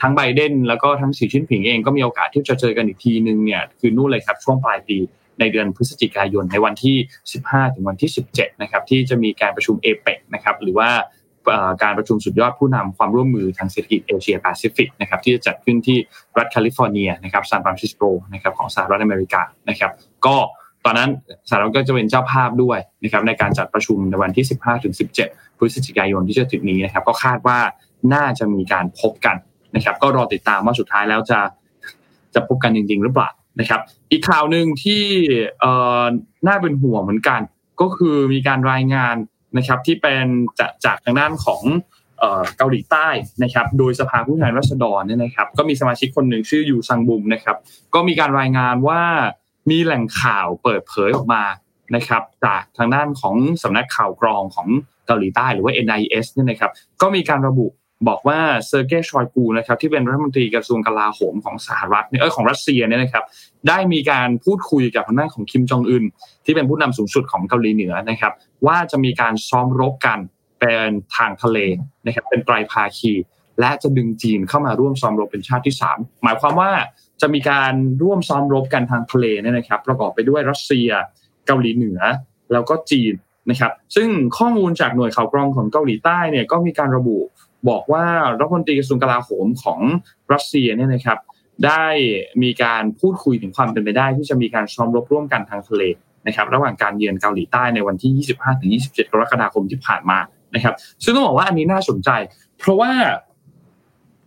[0.00, 4.98] ทั้งไบเดนแล้วก็ทั้งสีชิ้นผิงเองก็มีโอกาสที่จะเจอกันอีกทีนึงเนี่ยคือนู่นเลยครับช่วงปลายปี
[5.40, 6.96] ในเดือนพฤศจิกายนในวันที่
[7.34, 10.90] 15 ถึงวันที่ 17 นะครับที่จะมีการประชุมเอเปกนะครับหรือว่า
[11.82, 15.98] การประชุมสุดยอดผู้นำความร่วมมือทางเศรษฐกิจเอเชียแปซิฟิกนะครับที่จะจัดขึ้นที่
[16.38, 18.02] รัฐแคลิฟอร์เนียนะครับซานฟรานซิสโก
[18.32, 19.92] นะครับของสหรัฐอเมริกานะครับ
[20.26, 20.36] ก็
[20.84, 21.10] ตอนนั้น
[21.48, 27.58] สหรัฐก็จะเป็นเจ้าภาพด้วยนะครับในการจัดประชุมในวันที่ 15ถึง17 พฤศจิกายนที่จะถึงนี้นะครับก็คาดว่า
[28.14, 29.36] น่าจะมีการพบกัน
[29.76, 31.40] นะครับ ก็รอติดตามว่าสุดท้ายแล้วจะ
[32.34, 33.30] จะพบกันจริง ๆ หรือเปล่า
[33.60, 33.80] นะครับ
[34.10, 35.04] อีกข่าวหนึ่งที่
[35.60, 35.72] เอ่
[36.02, 36.04] อ
[36.46, 37.40] น่าเป็นห่วงเหมือนกัน
[37.80, 39.16] ก็คือมีการรายงาน
[39.58, 40.26] นะครับที่เป็น
[40.58, 41.62] จากจากทางด้านของ
[42.56, 43.08] เกาหลีใต้
[43.42, 47.56] นะครับ โดยสภาผู้แทนราษฎรเนี่ยนะครับ ก็มีสมาชิกคนหนึ่งชื่อยูซังบุมนะครับ
[47.94, 49.02] ก็มีการรายงานว่า
[49.70, 51.42] มีแหล่งข่าวเปิดเผยออกมา
[51.96, 54.68] นะครับจากทางด้านของสำนักข่าวกรองของ
[55.06, 56.70] เกาหลีใต้หรือว่า NIS เนี่ยนะครับ
[57.02, 57.66] ก็มีการระบุ
[58.08, 58.38] บอกว่า
[58.68, 63.24] เซอร์เกย์ชอยกูนะครับที่เป็นรัฐมนตรีกระทรวงกลาโหมของสหรัฐเออของรัสเซียเนี่ยนะครับ
[63.68, 66.04] ได้มีการพูดคุยกับทางด้านของคิมจองอึน
[66.44, 68.32] ที่เป็นผู้นำสูงสุดของเกาหลีเหนือนะครับ
[68.66, 70.18] ว่าจะมีการซ้อมรบกัน
[70.60, 71.58] เป็นทางทะเล
[72.06, 73.12] นะครับเป็นไตรภาคี
[73.60, 76.70] และจะดึงจีนเข้ามาร่วมซ้อมรบเป็นชาติที่ 3 หมายความว่า
[77.22, 80.88] จะมีการร่วมซ้อมรบกันทางทะเลเนี่ยนะครับ ประกอบไปด้วยรัสเซีย
[81.46, 82.00] เกาหลีเหนือ
[82.52, 83.14] แล้วก็จีน
[83.50, 84.08] นะครับ ซึ่ง
[84.38, 87.18] ข้อมูลจากหน่วยข่าวกรองของเกาหลีใต้เนี่ยก็มีการระบุ
[87.68, 88.04] บอกว่า
[88.38, 89.80] รัฐมนตรีกระทรวงกลาโหมของ
[90.32, 91.18] รัสเซียเนี่ยนะครับ
[91.66, 91.86] ได้
[92.42, 95.82] มีการพูดคุยถึงความเป็นไปได้ ที่จะมีการซ้อมรบร่วมกันทางทะเล
[96.26, 100.18] นะครับ ระหว่างการเยือนเกาหลีใต้ในวันที่ 25-27 กรกฎาคมที่ผ่านมา
[100.54, 102.10] นะครับ ซึ่งต้องบอกว่าอันนี้น่าสนใจ
[102.58, 102.92] เพราะว่า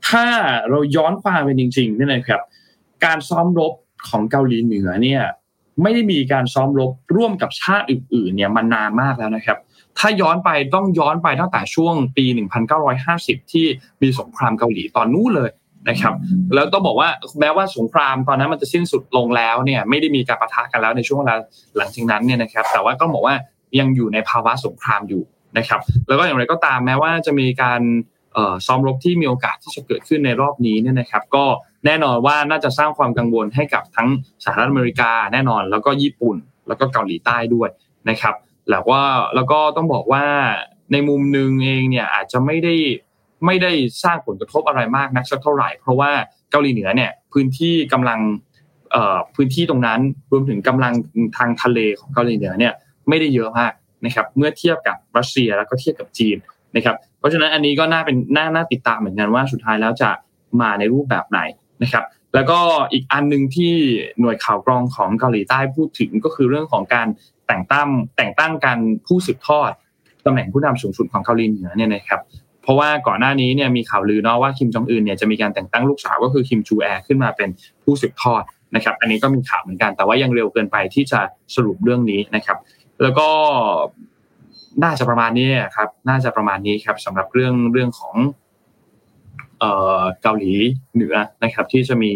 [0.10, 0.26] ถ้า
[0.70, 2.42] เราย้อนความเป็นจริงๆนี่ยนะครับ
[3.06, 3.74] การซ้อมรบ
[4.10, 5.24] ของเกาหลีเหนือเนี่ย
[5.82, 9.58] ไม่ได้มีการซ้อมรบร่วมกับชาติอื่นๆเนี่ยมานานมากแล้วนะครับ
[10.00, 12.26] ถ้าย้อนไปต้องย้อนไปตั้งแต่ช่วงปี
[12.90, 13.66] 1950 ที่
[14.02, 15.50] มีสงครามเกาหลีตอนนู้นเลย
[15.90, 16.14] นะครับ
[16.54, 21.36] แล้วต้องบอกว่าแม้ว่าสงครามตอนนั้นมันจะสิ้นสุดลงแล้วเนี่ยไม่ได้มีการประทะกันแล้วในช่วงเวลา
[21.78, 23.36] หลังจากนั้นเนี่ยนะครับ แต่ว่าก็บอกว่า
[23.80, 25.24] ยังอยู่ในภาวะสงครามอยู่
[25.58, 27.82] นะครับ แล้วก็อย่างไรก็ตามแม้ว่าจะมีการ
[28.66, 31.46] ซ้อมรบที่มีโอกาสที่จะเกิดขึ้นในรอบนี้เนี่ยนะครับ ก็
[31.86, 34.10] แน่นอนว่าน่าจะสร้างความกังวลให้กับทั้ง
[34.44, 37.70] สหรัฐอเมริกาแน่นอน แล้วก็ญี่ปุ่น แล้วก็เกาหลีใต้ด้วย
[38.10, 38.36] นะครับ
[38.70, 39.04] แล้วว่า
[39.36, 40.26] แล้วก็ต้องบอกว่า
[40.92, 42.76] ในมุมหนึ่งเองเนี่ยอาจจะไม่ได้
[43.46, 43.72] ไม่ได้
[44.04, 46.12] สร้างผลกระทบอะไรมากนักสักเท่าไหร่ เพราะว่า
[46.52, 48.20] เกาหลีเหนือเนี่ยพื้นที่กำลัง
[49.36, 50.00] พื้นที่ตรงนั้น
[50.32, 50.94] รวมถึงกำลัง
[51.38, 52.74] ทางทะเลของเกาหลีเหนือเนี่ย
[53.10, 53.74] ไม่ได้เยอะมาก
[54.06, 56.38] นะครับเมื่อเทียบกับรัสเซียแล้วก็เทียบกับจีน
[56.76, 60.10] นะครับ เพราะฉะนั้นอันนี้ก็น่าเป็นน่าน่าติดตามเหมือนกันว่าสุดท้ายแล้วจะ
[60.62, 61.40] มาในรูปแบบไหน
[61.84, 62.04] นะครับ
[62.34, 62.60] แล้วก็
[62.94, 63.74] อีกอันหนึ่งที่
[64.20, 67.08] หน่วยข่าวกรองของเกาหลีใต้พูดถึงก็คือเรื่องของการ
[67.48, 69.72] แต่งตั้งแต่งตั้งการผู้สืบทอด
[70.26, 72.22] ตำแหน่งผู้นำสูงสุดของเกาหลีเหนือเนี่ยนะครับ
[72.64, 77.50] เพราะว่าก่อนหน้านี้เนี่ยมีข่าวลือเนาะว่าคิมจองอึนเนี่ยจะมีการแต่งตั้งลูกสาวก็คือคิมจูแอร์ขึ้นมาเป็น
[77.84, 78.44] ผู้สืบทอด
[78.76, 81.20] นะครับอันนี้ก็มีข่าวเหมือนกันแต่ว่ายังเร็วเกินไปที่จะ
[81.56, 82.58] สรุปเรื่องนี้นะครับ
[83.02, 83.28] แล้วก็
[84.84, 88.16] น่าจะประมาณนี้ครับน่าจะประมาณนี้ครับสำหรับเรื่องเรื่องของ
[90.22, 90.54] เกาหลี
[90.94, 92.12] เหนือนะครับ ที่จะมี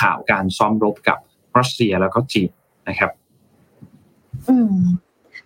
[0.00, 1.18] ข่าวการซ้อมรบกับ
[1.58, 2.50] รัสเซียแล้วก็จีน
[2.88, 3.10] นะครับ
[4.48, 4.74] อืม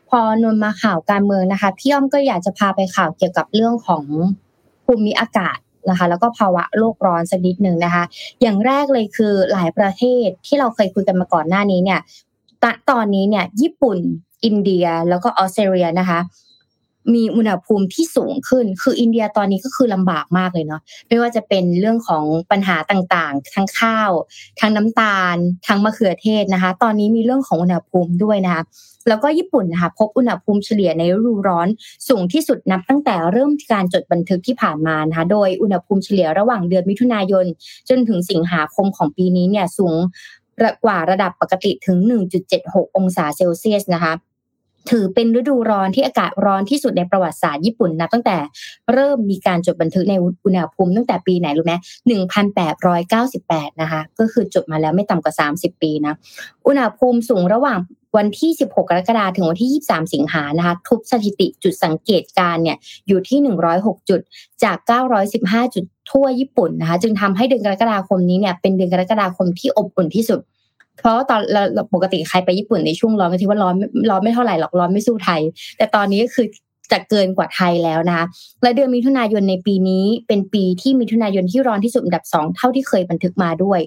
[0.08, 4.04] พอนนมาข่าวการเมืองนะคะพี่อ้อมก็อยากจะพาไปข่าวเกี่ยวกับเรื่องของ
[4.84, 5.58] ภูมิอากาศ
[5.90, 8.04] นะคะ แล้วก็ภาวะโลกร้อนสักนิดหนึ่งนะคะ
[8.42, 12.00] อย่างแรกเลยคือหลายประเทศที่เราเคยคุยกันมาก่อนหน้านี้เนี่ย
[12.90, 13.98] ตอนนี้เนี่ย ญี่ปุ่น
[14.44, 16.18] อินเดีย แล้วก็ออสเตรเลียนะคะ
[17.14, 24.10] มีอุณหภูมิที่สูงขึ้น คืออินเดียตอนนี้ก็คือลำบากมากเลยเนาะ ไม่ว่าจะเป็นเรื่องของปัญหาต่างๆ ทั้งข้าว
[24.60, 25.36] ทั้งน้ำตาล
[25.66, 28.62] ทั้งมะเขือเทศนะคะ ตอนนี้มีเรื่องของอุณหภูมิด้วยนะคะ
[29.08, 31.68] แล้วก็ญี่ปุ่นนะคะพบอุณหภูมิเฉลี่ยในฤดูร้อน
[32.08, 37.46] สูงที่สุดนับตั้งแต่เริ่มการจดบันทึกที่ผ่านมานะคะ โดยอุณหภูมิเฉลี่ยระหว่างเดือนมิถุนายน
[37.88, 39.94] จนถึงสิงหาคมของปีนี้เนี่ยสูง
[40.84, 41.98] กว่าระดับปกติถึง
[42.48, 44.12] 1.76 องศาเซลเซียสนะคะ
[44.90, 48.36] ถือเป็นฤดูร้อนที่อากาศร้อนที่สุดในประวัติศาสตร์ญี่ปุ่นนะตั้งแต่
[48.92, 50.14] เริ่มมีการจดบันทึกใน
[50.44, 51.74] อุณหภูมิตั้งแต่ปีไหนรู้ไหม
[52.96, 56.14] 1898นะคะ ก็คือจดมาแล้วไม่ต่ำกว่า30ปีนะ
[56.66, 57.78] อุณหภูมิสูงระหว่าง
[58.16, 62.76] วันที่ 16 กรกฎาคมถึงวันที่ 23 สิงหานะคะ ทุบสถิติจุดสังเกตการเนี่ย
[63.08, 63.38] อยู่ที่
[63.74, 64.20] 106 จุด
[64.64, 64.76] จาก
[65.26, 70.40] 915 จุดทั่วญี่ปุ่นนะคะ จึงทำให้เดือนกรกฎาคมนี้เนี่ยเป็นเดือนกรกฎาคมที่อบอุ่นที่สุด
[71.00, 73.74] เพราะตอนเราปกติใครไปญี่ปุ่นในช่วงร้อนก็ที่ว่าร้อน
[74.10, 75.40] ร้อนไม่เท่าไหร่หรอกร้อนไม่สู้ไทย
[75.76, 76.46] แต่ตอนนี้ก็คือ
[76.92, 78.26] จะเกินกว่าไทยแล้วนะคะ
[78.62, 83.80] และเดือนมิถุนายนในปีนี้เป็นปีที่มิถุนายนที่ร้อนที่สุดอันดับสองเท่าที่เคยบันทึกมาด้วย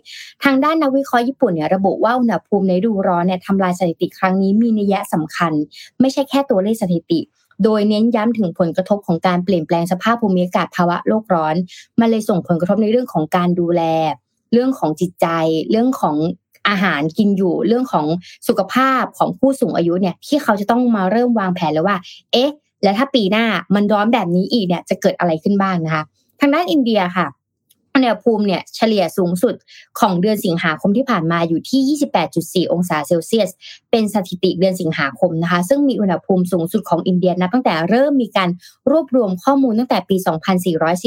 [0.44, 5.54] ทางด้านนักวิเคราะห์ญี่ปุ่นเนี่ยระบุว่าอุณหภูมิในฤดูร้อนเนี่ยทำลายสถิติครั้งนี้มีนัยสำคัญ
[6.02, 7.20] ไม่ใช่แค่ตัวเลขสถิติ
[7.64, 11.56] โดยเน้นย้ำถึงผลกระทบของการเปลี่ยนแปลงสภาพภูมิอากาศภาวะโลกร้อน
[12.00, 13.82] มันเลยส่งผลกระทบในเรื่องของการดูแล
[14.54, 15.28] เรื่องของจิตใจ
[15.72, 16.16] เรื่องของ
[16.70, 18.06] อาหารกินอยู่เรื่องของ
[18.48, 21.98] สุขภาพของผู้สูงอายุเนี่ยที่เขาจะต้องมาเริ่มวางแผนแล้วว่า
[22.32, 22.52] เอ๊ะ
[22.84, 23.46] แล้วถ้าปีหน้า
[23.76, 26.04] มันร้อนแบบนี้อีกเนี่ยจะเกิดอะไรขึ้นบ้างนะคะ
[26.40, 27.28] ทางด้านอินเดียค่ะ
[27.94, 29.56] อุณหภูมิเนี่ยเฉลี่ยสูงสุด
[30.00, 31.98] ของเดือนสิงหาคมที่ผ่านมาอยู่ที่
[32.68, 33.50] 28.4 องศาเซลเซียส
[33.92, 38.50] เป็นสถิติเดือนสิงหาคมนะคะ ซึ่งมีอุณหภูมิสูงสุดของอินเดียนับตั้งแต่เริ่มมีการ
[38.90, 40.16] รวบรวมข้อมูลตั้งแต่ปี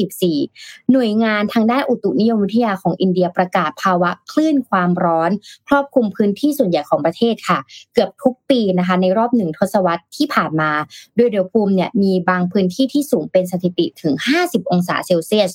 [0.00, 5.30] 2414 หน่วยงานทางด้านอุตุนิยมวิทยาของอินเดียประกาศภาวะคลื่นความร้อน
[5.68, 7.58] ครอบคลุมพื้นที่ส่วนใหญ่ของประเทศค่ะ
[7.94, 10.70] เกือบทุกปีนะคะ ในรอบหนึ่งทศวรรษที่ผ่านมา
[11.16, 14.14] โดยอุณหภูมิเนี่ยมีบางพื้นที่ที่สูงเป็นสถิติถึง
[14.44, 15.52] 50 องศาเซลเซียส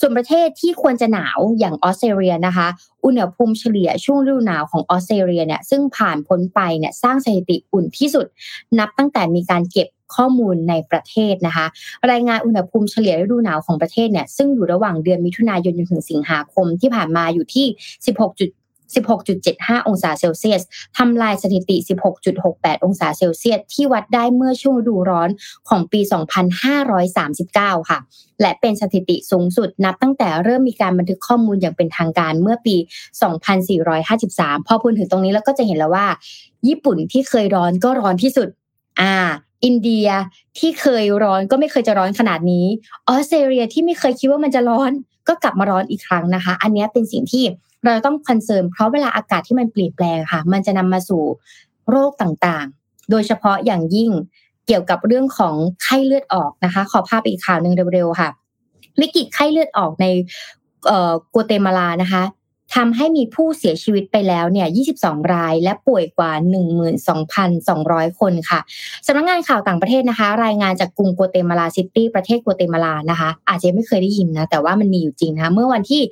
[0.00, 2.68] ส่วนประเทศที่ควรจะหนาวอย่างออสเตรเลียนะคะ
[3.04, 8.26] อุณหภูมิเฉลี่ยช่วงฤดูหนาวของออสเตรเลียเนี่ยซึ่งผ่านพ้นไปเนี่ยสร้างสถิติอุ่นที่สุด
[8.78, 11.66] นับตั้งแต่มีการเก็บข้อมูลในประเทศนะคะ
[12.10, 17.66] รายงานอุณหภูมิเฉลี่ยฤดูหนาวของประเทศเนี่ยซึ่งอยู่ระหว่างเดือนมิถุนายนจนถึงสิงหาคมที่ผ่านมาอยู่ที่
[18.06, 18.38] 16
[18.94, 20.62] 16.75 องศาเซลเซียส
[20.98, 21.76] ทำลายสถิติ
[22.30, 25.28] 16.68 องศาเซลเซียส ที่วัดได้เมื่อช่วงฤดูร้อน
[25.68, 26.00] ของปี
[27.14, 27.98] 2539 ค่ะ
[28.40, 32.76] และเป็นสถิติสูงสุดนับตั้งแต่เริ่มมีการบันทึกข้อมูลอย่างเป็นทางการเมื่อปี
[33.92, 36.06] 2453 พอพูดถึงตรงนี้แล้วก็จะเห็นแล้วว่า
[36.68, 38.48] ญี่ปุ่นที่เคยร้อนก็ร้อนที่สุด
[39.00, 39.14] อ่า
[39.64, 40.08] อินเดีย
[40.58, 42.66] ที่เคยร้อนก็ไม่เคยจะร้อนขนาดนี้
[43.08, 44.90] ออสเตรเลียที่ไม่เคยคิดว่ามันจะร้อน
[45.28, 47.44] ก็กลับมาร้อนอีกครั้งนะคะ อันนี้เป็นสิ่งที่
[47.84, 51.22] เราต้องคอนเซิร์นเพราะเวลาอากาศที่มันเปลี่ยนแปลงค่ะ มันจะนำมาสู่
[51.90, 54.10] โรคต่างๆ โดยเฉพาะอย่างยิ่ง
[54.66, 58.28] เกี่ยวกับเรื่องของไข้เลือดออกนะคะ ขอภาพอีกข่าวหนึ่งเร็วๆค่ะ
[59.00, 60.06] วิกฤตไข้เลือดออกใน
[61.34, 62.22] กัวเตมาลานะคะ
[62.74, 66.32] ทำให้มีผู้เสียชีวิตไปแล้วเนี่ย 22 ราย และป่วยกว่า
[67.46, 68.60] 12,200 คนค่ะ
[69.06, 76.02] สำนักงงานข่าวต่างประเทศนะคะ รายงานจากกรุงกัวเตมาลาซิตี้ประเทศกัวเตมาลานะคะ อาจจะไม่เคยได้ยินนะ แต่ว่ามันมีอยู่จริงนะคะเมื่อวันที่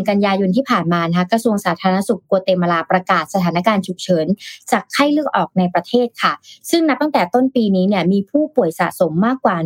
[0.00, 4.26] 1 กันยายนที่ผ่านมานะคะกระทรวงสาธารณสุขกัวเตมาลาประกาศสถานการณ์ฉุกเฉิน
[4.72, 6.32] จากไข้เลือดออกในประเทศค่ะ
[6.70, 9.56] ซึ่งนับตั้งแต่ต้นปีนี้เนี่ยมีผู้ป่วยสะสมมากกว่า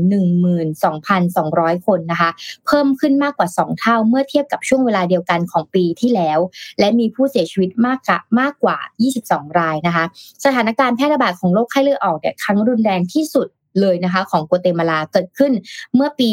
[0.68, 2.30] 12,200 คนนะคะ
[2.66, 6.33] เพิ่มขึ้นมากกว่า 2 เท่าเมื่อเทียบกับช่วงเวลาเดียวกันของปีที่แล้ว
[6.78, 8.10] และมีผู้เสียชีวิตมากก
[8.40, 8.78] มากกว่า
[9.18, 10.04] 22 รายนะคะ
[10.44, 13.46] สถานการณ์แพร่ระบาดของโรคไข้เลือดออกเนี่ยครั้งรุนแรงที่สุด
[13.80, 15.52] เลยนะคะ ของกัวเตมาลาเกิดขึ้น
[15.94, 16.30] เมื่อปี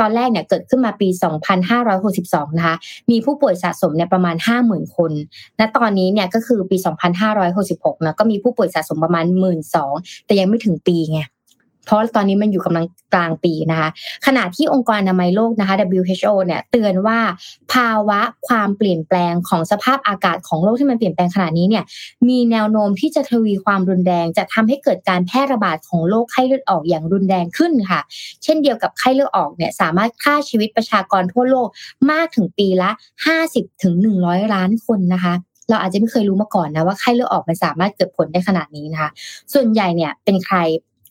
[0.00, 1.08] ตอนแรกเนี่ยเกิดขึ้นมาปี
[1.82, 2.76] 2562 นะคะ
[3.10, 5.12] มีผู้ป่วยสะสมเนี่ยประมาณ 50,000 คน
[5.58, 6.76] และตอนนี้เนี่ยก็คือปี
[7.40, 9.24] 2566นะก็มีผู้ป่วยสะสมประมาณ
[9.76, 11.20] 12,000 แต่ยังไม่ถึงปีไง
[11.88, 13.88] เพราะตอนนี้มันอยู่กำลังกลางปีนะคะ
[14.26, 17.18] ขณะที่องค์กรอนามัยโลกนะคะ WHO เนี่ยเตือนว่า
[17.72, 21.84] ภาวะความเปลี่ยนแปลงของสภาพอากาศของโลกที่มันเปลี่ยนแปลงขนาดนี้เนี่ย
[22.28, 28.00] มีแนวโน้มที่จะทวีความรุนแรง จะทำให้เกิดการแพร่ระบาดของโรคไข้เลือดออกอย่างรุนแรงขึ้นค่ะ
[28.44, 31.68] เช่นเดียวกับไข้เลือดออกเนี่ยสามารถฆ่าชีวิตประชากรทั่วโลก
[32.10, 32.90] มากถึงปีละ
[33.36, 35.34] 50ถึง100 ล้านคนนะคะ
[35.70, 39.10] เราอาจจะไม่เคยรู้มาก่อนนะว่าไข้เลือดออกมันสามารถเกิดผลได้ขนาดนี้นะคะ
[39.52, 40.56] ส่วนใหญ่เนี่ยเป็นใคร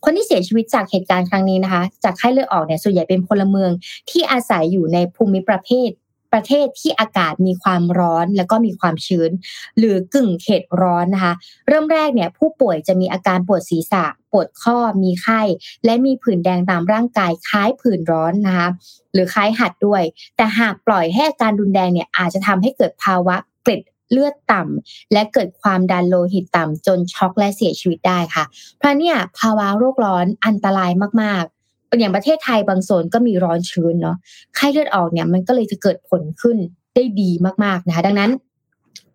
[0.04, 3.72] คนที่เสียชีวิตจากเหตุการณ์ครั้งนี้นะคะ จากไข้เลือดออกเนี่ยส่วนใหญ่เป็นพลเมือง
[4.10, 5.90] ที่อาศัยอยู่ในภูมิประเภท
[6.34, 9.32] ประเทศที่อากาศมีความร้อนแล้วก็มีความชื้น
[9.78, 11.34] หรือกึ่งเขตร้อนนะคะ
[11.68, 15.42] เริ่มแรกเนี่ยผู้ป่วยจะมีอาการปวดศีรษะ ปวดข้อมีไข้
[15.86, 18.68] และมีผื่นแดงตามร่างกายคล้ายผื่นร้อนนะคะ
[19.14, 20.04] หรือคล้ายหัดด้วย
[20.38, 23.82] แต่หากปล่อยให้อาการรุนแรงเนี่ยอาจจะทำให้เกิดภาวะเกล็ด
[24.12, 28.44] เลือดต่ำและเกิดความดันโลหิตต่ำจนช็อกและเสียชีวิตได้ค่ะ
[28.78, 30.92] เพราะเนี่ยภาวะโรคร้อนอันตราย
[31.22, 34.18] มากๆอย่างประเทศไทยบางโซนก็มีร้อนชื้นเนาะ
[34.56, 36.58] ไข้เลือดออกเนี่ยมันก็เลยจะเกิดผลขึ้น
[36.96, 37.32] ได้ดี
[37.64, 38.32] มากๆนะคะ ดังนั้น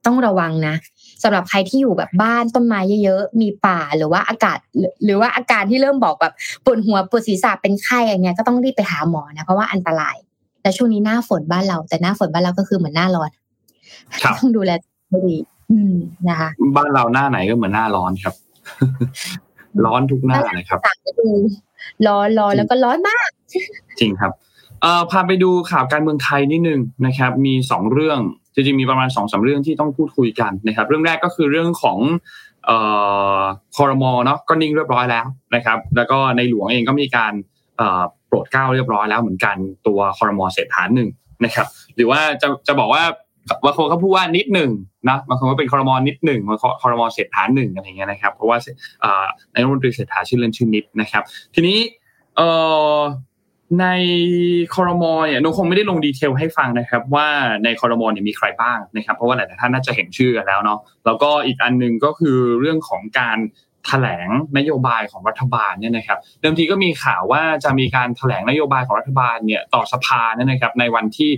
[0.07, 0.74] ต้องระวังนะ
[1.22, 4.59] สำหรับใครที่อยู่แบบบ้านต้นไม้เยอะๆ มีป่าหรือว่าอากาศ
[5.05, 6.32] หรือว่าอาการที่เริ่มบอกแบบ
[6.64, 10.16] ปวดหัวปวดศีรษะเป็นไข้อะไรเงี้ยก็ต้องรีบไปหาหมอนะเพราะว่าอันตราย
[10.62, 13.30] แต่ช่วงนี้หน้าฝนบ้านเรา แต่หน้าฝนบ้านเราก็คือเหมือนหน้าร้อน
[14.38, 14.70] ต้องดูแล
[15.11, 15.36] ไม่ดี
[15.70, 15.95] อืม
[16.28, 18.34] นะคะ บ้านเราหน้าไหนก็เหมือนหน้าร้อนครับ
[19.84, 21.28] ร้อนทุกหน้านะครับสามฤดู
[22.07, 23.28] ร้อนร้อนแล้วก็ร้อนมาก
[24.01, 24.32] จริงครับ
[24.82, 28.18] เอ่อพาไปดูข่าวการเมืองไทยนิดนึงนะครับ มีสองเรื่อง
[28.55, 31.99] จริงๆมีประมาณสองสาเรื่องที่ต้องพูดคุยกันนะครับ เรื่องแรกก็คือเรื่องของ
[32.66, 32.78] เอ่
[33.38, 33.40] อ
[33.76, 37.32] คอรมอเนาะก็นิ่งเรียบร้อยแล้วนะครับ แล้วก็ในหลวงเองก็มีการ
[37.78, 41.09] เอ่อโปรดเกล้าเรียบร้อยแล้วเหมือนกันตัวคอรมอเศรษฐาหนึ่ง
[41.45, 41.66] นะครับ
[41.97, 43.03] หรือว่าจะจะบอกว่า
[43.64, 44.70] บางคนเขาพูดว่านิดหนึ่ง
[45.09, 48.59] นะบางคนก็เป็นคอรมอนิดหนึ่งบางคนคอรมอเศรษฐาหนึ่งอะไรเงี้ยนะครับ เพราะว่า
[49.53, 51.22] ในรัฐมนตรีเศรษฐาชื่อเล่นชื่อนิดนะครับ
[51.55, 51.78] ทีนี้
[52.36, 52.49] เอ่
[52.97, 52.99] อ
[53.80, 53.86] ใน
[54.74, 57.28] คอรมอเนี่ยนคงไม่ได้ลง detail ให้ฟังนะครับ ว่า
[57.64, 63.38] ในคอรมอเนี่ยมีใครบ้างนะครับ เพราะว่าหลายท่านน่าจะเห็นชื่อกันแล้วเนาะแล้วก็อีกอันหนึ่งก็คือเรื่องของการ
[63.86, 64.28] แถลง
[64.59, 71.30] นโยบายของรัฐบาลเนี่ยนะครับเดิมทีก็มีข่าวว่าจะมีการแถลงนโยบายของรัฐบาลเนี่ยต่อสภาเนี่ยนะครับในวันที่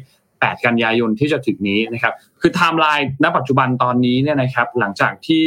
[0.47, 5.47] 8 กันยายนที่จะถึงนี้นะครับคือไทม์ไลน์ณปัจจุบันตอนนี้เนี่ยนะครับหลังจากที่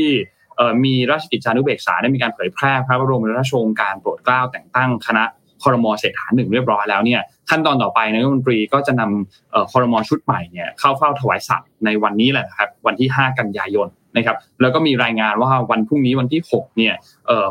[0.83, 5.23] มีราชกิจจานุเบกษาได้มีการเผยแพร่พระบรมราชโองการโปรดเกล้าแต่งตั้งคณะ
[5.63, 16.95] คอรมอเศรษฐาหนึ่งเรียบร้อยแล้วเนี่ยขั้นตอนต่อไปนายกรัฐมนตรีก็จะนำคอรมอชุดใหม่เนี่ยเข้าเฝ้าถวายสัตว์ในวันนี้แหละครับวันที่ 5 กันยายนนะครับแล้วก็มีรายงานว่าวันพรุ่งนี้วันที่6เนี่ย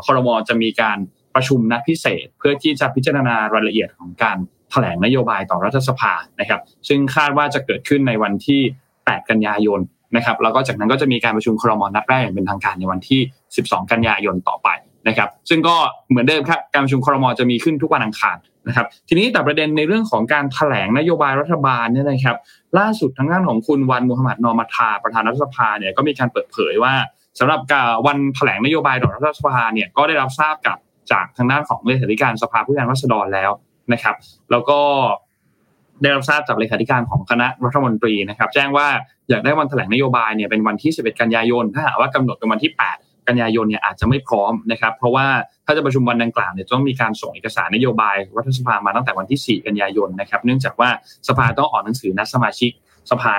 [0.05, 0.97] คอรมอจะมีการ
[1.35, 4.37] ประชุมนัดพิเศษ เพื่อที่จะพิจารณารายละเอียดของการ
[4.71, 8.61] แถลงนโยบายต่อรัฐสภานะครับ ซึ่งคาดว่าจะเกิดขึ้นในวันที่
[8.95, 9.79] 8 กันยายน
[10.15, 13.21] นะครับ แล้วก็จากนั้นก็จะมีการประชุมครมนัดแรกอย่างเป็นทางการในวันที่
[13.55, 14.69] 12 กันยายนต่อไป
[15.07, 15.75] นะครับ ซึ่งก็
[16.09, 18.37] เหมือนเดิมครับ การประชุมครมจะมีขึ้นทุกวันอังคาร
[18.67, 22.37] นะครับ ทีนี้แต่ประเด็นในเรื่องของการแถลงนโยบายรัฐบาลเนี่ยนะครับ
[22.79, 26.93] ล่าสุดทางด้านของคุณวันมูฮัมหมัดนอมาทาประธานรัฐสภาเนี่ยก็มีการเปิดเผยว่า
[27.39, 30.77] สำหรับการวันแถลงนโยบายต่อรัฐสภาเนี่ยก็ได้รับทราบกับ
[31.11, 33.51] จากทางด้านของเลขาธิการสภาผู้แทนราษฎรแล้ว
[33.93, 34.15] นะครับ
[34.51, 34.79] แล้วก็
[36.01, 38.87] ได้รับทราบจากเลขาธิการของคณะรัฐมนตรีนะครับ แจ้งว่า
[39.29, 45.25] อยากได้วันแถลงนโยบายเนี่ยเป็นวันที่ 11 กันยายน ถ้าหากว่ากำหนดเป็นวันที่ 8 กันยายนเนี่ยอาจจะไม่พร้อมนะครับ เพราะว่า
[45.65, 50.89] ถ้าจะประชุมวันดังกล่าวเนี่ยต้องมีการส่งเอกสารนโยบายรัฐสภามาตั้งแต่วันที่ 4 กันยายนนะครับ เนื่องจากว่า
[51.27, 52.71] สภาต้องออกหนังสือนัดสมาชิก
[53.11, 53.33] สภา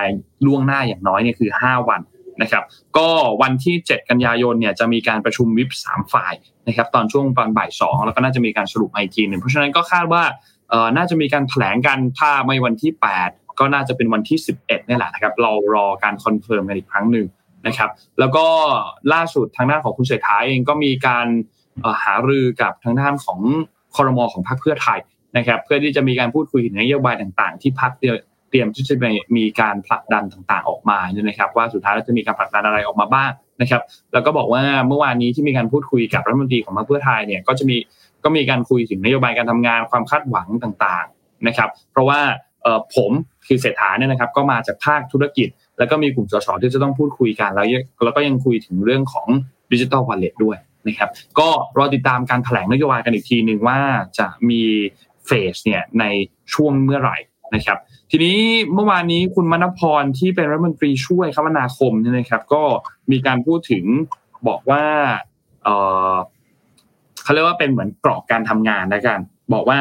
[0.45, 2.01] ล่วงหน้าอย่างน้อยเนี่ยคือ 5 วัน
[2.41, 2.63] นะครับ
[2.97, 3.07] ก็
[3.41, 6.33] วันที่ 7 กันยายนเนี่ยจะมีการประชุมวิป3ฝ่าย
[6.67, 10.23] นะครับตอนช่วงตอนบ่าย2แล้วก็น่าจะมีการสรุปอีกทีหนึ่งเพราะฉะนั้นก็คาดว่า
[10.69, 12.91] เอ่อน่าจะมีการแถลงกันถ้าไม่วันที่
[13.25, 17.25] 8 ก็น่าจะเป็นวันที่ 11นี่แหละนะครับเรารอการ confirm กันอีกครั้งหนึ่ง
[17.67, 18.45] นะครับแล้วก็
[19.13, 21.27] ล่าสุดทางด้านของคุณเศรษฐาเองก็มีการ
[22.03, 23.39] หารือกับทางด้านของ
[23.95, 24.99] คอรมอของพรรคเพื่อไทย
[25.37, 27.91] นะครับเพื่อที่จะมีการพูดคุยถึงนโยบายต่าง ๆ ที่พรรค
[28.49, 28.95] เตรียมที่จะ
[29.37, 33.31] มีการผลักดันต่างๆ ออกมาเนี่ยนะครับ ว่าสุดท้ายจะมีการผลักดันอะไรออกมาบ้าง
[33.61, 33.81] นะครับ
[34.13, 37.77] แล้วก็บอกว่าเมื่อวานนี้ที่มีการพูดคุยกับรัฐมนตรีของพรรคเพื่อไทยเนี่ยก็จะมี
[38.23, 42.19] ก็มีการคุยถึงนโยบายการทำงานความคาดหวังต่างๆนะครับ เพราะว่า
[42.95, 43.11] ผม
[43.47, 45.47] คือเศรษฐาเนี่ยนะครับ ก็มาจากภาคธุรกิจ
[45.77, 47.67] แล้วก็มีกลุ่มสสที่จะต้องพูดคุยกันแล้ว
[48.05, 49.27] แล้วก็ยังคุยถึงเรื่องของ
[49.71, 53.79] ดิจิทัลวอลเล็ตด้วยนะครับ ก็รอติดตามการแถลงนโยบายกันอีกทีหนึ่งว่า
[54.19, 54.61] จะมี
[55.25, 56.05] เฟสเนี่ยใน
[56.53, 57.17] ช่วงเมื่อไหร่
[57.55, 57.77] นะครับ
[58.11, 58.37] ทีนี้
[58.73, 62.63] เมื่อวานนี้คุณมณพรที่เป็นรัฐมนตรีช่วยคมนาคมเนี่ยนะครับ ก็
[63.11, 63.85] มีการพูดถึง
[64.47, 64.83] บอกว่า
[67.23, 69.19] เขาเรียกว่าเป็นเหมือนกรอบการทำงานนะกัน
[69.53, 69.79] บอกว่า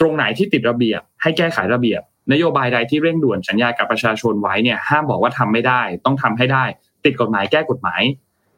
[0.00, 6.64] ตรงไหนที่ติดระเบียบ ให้แก้ไขระเบียบ นโยบายใดที่เร่งด่วนสัญญากับประชาชนไว้เนี่ยห้ามบอกว่าทำไม่ได้ ต้องทำให้ได้
[7.04, 8.02] ติดกฎหมายแก้กฎหมาย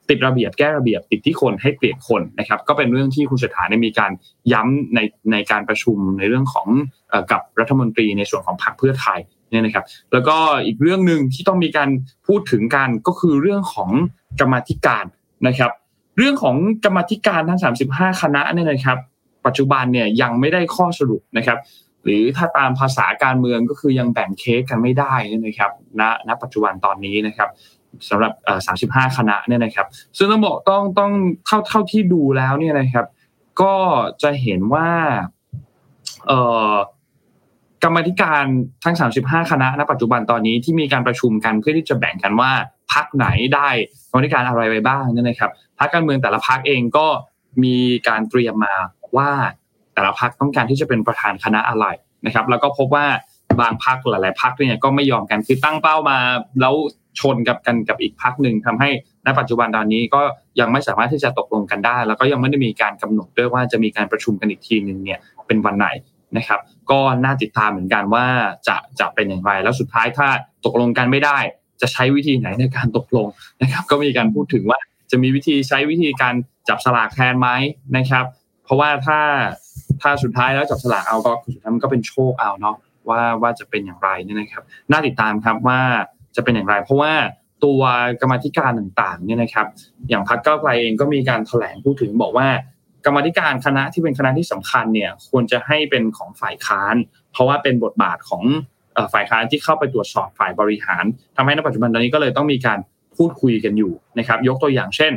[0.08, 4.10] ติดระเบียบแก้ระเบียบติดที่คนให้เปลี่ยนคนนะครับ ก็เป็นเรื่องที่คุณเศรษฐาได้มีการ
[4.52, 5.00] ย้ำใน
[5.32, 6.68] ในการประชุมในเรื่องของ
[7.32, 9.18] กับรัฐมนตรีในส่วนของพรรคเพื่อไทย
[9.50, 10.36] เนี่ยนะครับ แล้วก็
[10.66, 11.88] อีกเรื่องหนึ่งที่ต้องมีการ
[12.26, 13.90] พูดถึงกันก็คือเรื่องของ
[14.40, 15.04] กรรมธิการ
[15.46, 15.72] นะครับ
[16.18, 18.98] เรื่องของกรรมธิการทั้ง 35 คณะเนี่ยนะครับ
[19.46, 21.58] ปัจจุบันเนี่ยยังไม่ได้ข้อสรุปนะครับ
[22.04, 27.48] หรือถ้าตามภาษาการเมืองก็คือยังแบ่งเค้กกันไม่ได้นะครับณณปัจจุบันตอนนี้นะครับ
[28.08, 28.32] สำหรับ
[28.90, 29.86] 35 คณะเนี่ยนะครับ
[30.18, 31.12] ซึ่งต้องบอกต้องต้อง
[31.46, 33.06] เท่าเท่าที่ดูแล้วเนี่ยนะครับ
[33.60, 33.74] ก็
[34.22, 34.88] จะเห็นว่า
[36.26, 36.32] เอ
[37.84, 38.44] กรรมธิการ
[38.84, 42.50] ทั้ง 35 คณะณปัจจุบันตอนนี้ที่มีการประชุมกันเพื่อที่จะแบ่งกันว่า
[42.92, 43.68] พักไหนได้
[44.10, 47.06] กรรมธิการอะไรไปบ้างเนี่ยนะครับพักการเมืองแต่ละพักเองก็
[47.64, 47.76] มี
[48.08, 48.74] การเตรียมมา
[49.16, 49.30] ว่า
[49.94, 51.86] แต่ละพักต้องการที่จะเป็นประธานคณะอะไร
[52.26, 53.06] นะครับ แล้วก็พบว่า
[53.60, 56.18] บางพักหลาย ๆพักเนี่ยก็ไม่ยอมกันคือตั้งเป้ามา
[56.60, 56.74] แล้ว
[57.20, 58.88] ชนกับกันกับอีกพักหนึ่งทำให้
[59.26, 60.20] ณปัจจุบันตอนนี้ก็
[60.60, 65.88] ยังไม่สามารถที่จะตกลงกันได้ แล้วก็ยังไม่ได้มีการกำหนดด้วยว่าจะมีการประชุมกันอีกทีหนึ่งเนี่ยเป็นวันไหน
[66.36, 68.26] นะครับ ก็น่าติดตามเหมือนกันว่า
[68.68, 70.28] จะจะเป็นอย่างไร แล้วสุดท้ายถ้า
[70.66, 71.38] ตกลงกันไม่ได้
[71.80, 73.26] จะใช้วิธีไหนในการตกลง
[73.62, 74.78] นะครับ ก็มีการพูดถึงว่า
[75.10, 76.34] จะมีวิธีใช้วิธีการ
[76.68, 77.48] จับสลากแทนไหม
[77.96, 78.24] นะครับ
[78.64, 79.20] เพราะว่าถ้า
[80.02, 82.76] ถ้าสุดท้ายแล้วจับสลากเอาก็สุดท้ายมันก็เป็นโชคเอาเนาะ
[83.08, 85.80] ว่าว่าจะเป็นอย่างไรเนี่ยนะครับน่าติดตามครับว่า
[86.36, 87.12] จะเป็นอย่างไร เพราะว่า
[87.64, 87.80] ตัว
[88.20, 89.66] กรรมธิการต่างๆเนี่ยนะครับ
[90.08, 92.48] อย่างพรรคก้าวไกลเองก็มีการแถลงพูดถึงบอกว่า
[93.06, 96.94] กรรมธิการคณะที่เป็นคณะที่สำคัญเนี่ยควรจะให้เป็นของฝ่ายค้าน
[97.32, 98.44] เพราะว่าเป็นบทบาทของ
[99.12, 101.04] ฝ่ายค้านที่เข้าไปตรวจสอบฝ่ายบริหาร
[101.36, 102.78] ทำให้ในปัจจุบันตอนนี้ก็เลยต้องมีการ
[103.16, 105.12] พูดคุยกันอยู่นะครับ ยกตัวอย่างเช่น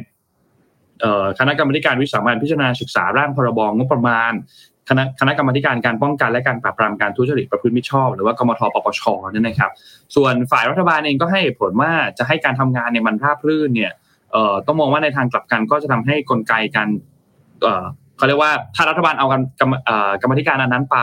[1.40, 4.34] คณะกรรมการวิสามันพิจารณาศึกษาร่างพรบงบประมาณ
[4.90, 9.02] คณะคณะกรรมการการป้องกันและการปราบปรามการทุจริตประพฤติมิชอบ หรือว่ากมทปปช
[9.34, 9.72] นี่นะครับ
[10.16, 13.92] ส่วนฝ่ายรัฐบาลเองก็ให้ผลว่าจะให้การทำงานเนี่ยมันราบรื่นเนี่ย
[14.32, 16.90] เอ่อต้องมองว่าในทางกลับกันก็จะทำให้กลไกการ
[17.62, 17.86] เอ่อ
[18.18, 19.74] เขาเรียกว่าถ้ารัฐบาลเอากรรม
[20.22, 20.98] กรรมธิการอันนั้นไป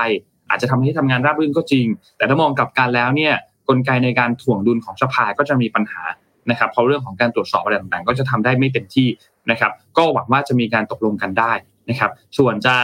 [0.50, 3.34] อาจจะทำให้ทำงานราบรื่นก็จริง แต่ถ้ามองกลับกันแล้วเนี่ย
[3.68, 6.02] กลไกในการถ่วงดุลของสภาก็จะมีปัญหา
[6.50, 9.08] นะครับเพราะเรื่องของการตรวจสอบอะไรต่างๆ ก็จะทำได้ไม่เต็มที่
[9.50, 11.52] นะครับ ก็หวังว่าจะมีการตกลงกันได้
[11.88, 12.76] นะครับ ส่วนจะ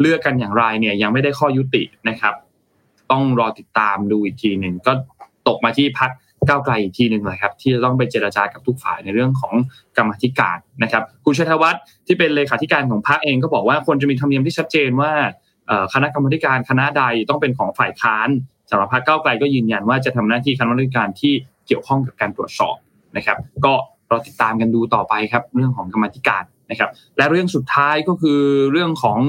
[0.00, 2.34] เลือกกันอย่างไรเนี่ยยังไม่ได้ข้อยุตินะครับ
[3.10, 4.92] ต้องรอติดตามดูอีกทีหนึ่งก็
[5.48, 6.10] ตกมาที่พัก
[6.48, 9.54] ก้าวไกลอีกทีหนึ่งเลยครับ ที่จะต้องไปเจราจากับทุกฝ่ายในเรื่องของ
[9.96, 15.12] กรรมธิการนะครับ คุณชัยธวัฒน์ที่เป็นเลขาธิการของพรรคเองก็บอกว่าคนจะมีธรรมเนียมที่ชัดเจนว่า
[15.94, 18.28] คณะกรรมการคณะใดต้องเป็นของฝ่ายค้าน
[18.70, 21.32] สำหรับพรรคก้าวไกลก็ยืนยันว่าจะทำหน้าที่คณะกรรมการที่
[21.66, 22.76] เกี่ยวข้องกับการตรวจสอบ
[23.16, 23.72] นะครับ ก็
[24.10, 28.40] รอติดตามกันดูต่อไปครับ เรื่องของกรรมธิการนะครับ และเรื่องสุดท้ายก็คือ
[28.72, 29.20] เรื่องของ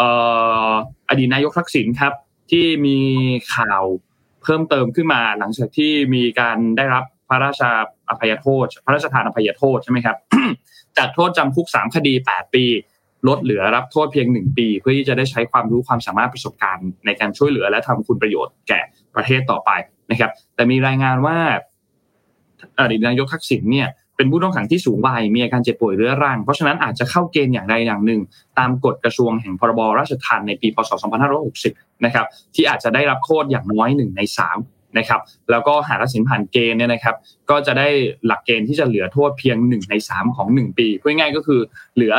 [0.00, 2.12] อดีตนายกทักษิณครับ
[2.50, 2.98] ที่มี
[3.54, 3.82] ข่าว
[4.42, 7.70] เพิ่มเติมขึ้นมาหลังจากที่มีการได้รับพระราชา
[8.08, 10.16] อภัยโทษ พระราชทานอภัยโทษใช่ไหมครับ
[10.98, 12.64] จากโทษจำคุกสามคดีแปดปี
[13.28, 18.80] ลดเหลือรับโทษเพียงหนึ่งปี เพื่อที่จะได้ใช้ความรู้ความสามารถประสบการณ์ในการช่วยเหลือและทำคุณประโยชน์แก่
[19.14, 19.70] ประเทศต่อไป
[20.10, 21.38] นะครับ แต่มีรายงานว่า
[22.78, 23.88] อดีตนายกทักษิณเนี่ย
[24.18, 28.20] เป็นผู้ต้องขังที่สูงวัยมีอาการเจ็บป่วยเรื้อรัง เพราะฉะนั้นอาจจะเข้าเกณฑ์อย่างใดอย่างหนึ่ง
[28.58, 30.90] ตามกฎกระทรวงแห่งพรบราชทัณฑ์ในปีพศ
[31.48, 34.58] 2560 นะครับที่อาจจะได้รับโทษอย่างน้อยหนึ่งในสาม
[34.98, 37.16] นะครับแล้วก็หากตัดสินผ่านเกณฑ์เนี่ยนะครับ
[37.50, 37.88] ก็จะได้
[38.26, 41.60] หลักเกณฑ์ที่จะเหลือโทษเพียงหนึ่งในสามของหนึ่งปีพูดง่ายก็คือ
[41.96, 42.14] เหลือ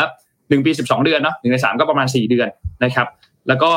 [0.49, 2.47] หนึ่งปีสิบสองเดือนเนาะหนึ่งในสามก็ประมาณสี่เดือน
[2.83, 3.07] นะครับ
[3.47, 3.71] แล้วก็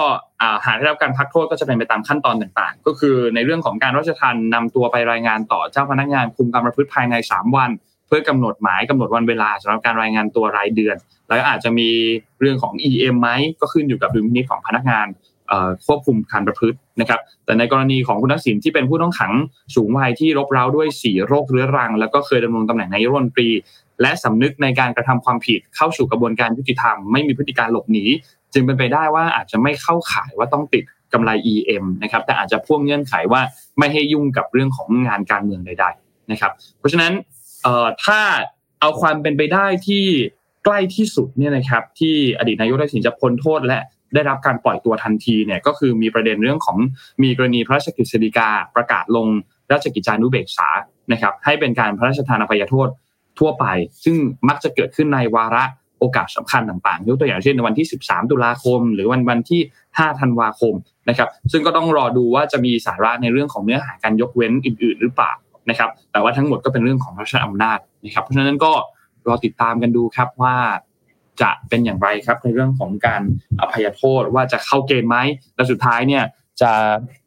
[0.66, 7.70] หากได้รับการพักโทษก็จะเป็นไปตามขั้นตอนต่างๆ ก็คือในเรื่องของการราชทัณฑ์นำตัวไปรายงานต่อเจ้าพนักงานคุมการประพฤติภายใน 3 วัน
[8.14, 10.96] พื่อกำหนดหมายกำหนดวันเวลาสำหรับการรายงานตัวรายเดือน
[11.28, 11.88] แล้วอาจจะมี
[12.40, 15.06] เรื่องของ EM ไหมก็ขึ้นอยู่กับดุลพินิจของพนักงาน
[15.86, 19.32] ควบคุมการประพฤตินะครับ แต่ในกรณีของคุณทักษิณที่เป็นผู้ต้องขัง
[19.74, 23.48] สูงวัยที่รบเร้าด้วยสีโรคเรื้อรัง แล้วก็เคยดำรงตำแหน่งนายรัฐมนตรี
[24.00, 28.04] และสำนึกในการกระทำความผิดเข้าสู่กระบวนการยุติธรรมไม่มีพฤติการหลบหนี
[28.54, 33.40] จึงเป็นไปได้ว่าอาจจะไม่เข้าข่ายว่าต้องติดกำไร EM นะครับแต่อาจจะพ่วงเงื่อนไขว่า
[33.78, 37.12] ไม่ให้ยุ่งกับเรื่องของงานการเมืองใด ๆ นะครับ เพราะฉะนั้น
[38.04, 38.20] ถ้า
[38.80, 40.04] เอาความเป็นไปได้ที่
[40.64, 43.78] ใกล้ที่สุดเนี่ยนะครับที่อดีตนายกทักษิณจะพ้นโทษและ
[44.14, 46.78] ได้รับการปล่อยตัวทันทีเนี่ยก็คือมีประเด็นเรื่องของ
[47.22, 49.26] มีกรณีพระราชกฤษฎีกาประกาศลง
[49.72, 50.68] ราชกิจจานุเบกษา
[51.12, 52.88] นะครับให้เป็นการพระราชทานอภัยโทษ
[53.38, 53.64] ทั่วไป
[54.04, 54.16] ซึ่ง
[54.48, 55.64] มักจะเกิดขึ้นในวาระ
[55.98, 59.60] โอกาสสำคัญต่างๆยกตัวอย่างเช่นในวันที่ 13 ตุลาคม หรือวันวันที่
[59.90, 60.74] 5 ธันวาคม
[61.08, 65.32] นะครับซึ่งก็ต้องรอดูว่าจะมีสาระในเรื่องของเนื้อหาการยกเว้นอื่น ๆ หรือเปล่า
[65.72, 68.72] นะครับ แต่ว่าทั้งหมดก็เป็นเรื่องของราชอำนาจนะครับ เพราะฉะนั้นก็
[69.28, 70.56] รอติดตามกันดูครับว่า
[71.42, 73.22] จะเป็นอย่างไรครับในเรื่องของการ
[73.60, 75.16] อภัยโทษว่าจะเข้าเกณฑ์ไหม
[75.54, 76.24] และสุดท้ายเนี่ย
[76.60, 76.70] จะ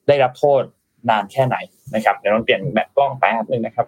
[0.07, 0.61] ได้รับโทษ
[1.09, 1.55] นานแค่ไหน
[1.95, 3.85] นะครับเดี๋ยวเราเปลี่ยนแบบกล้องแป๊บนึงนะครับ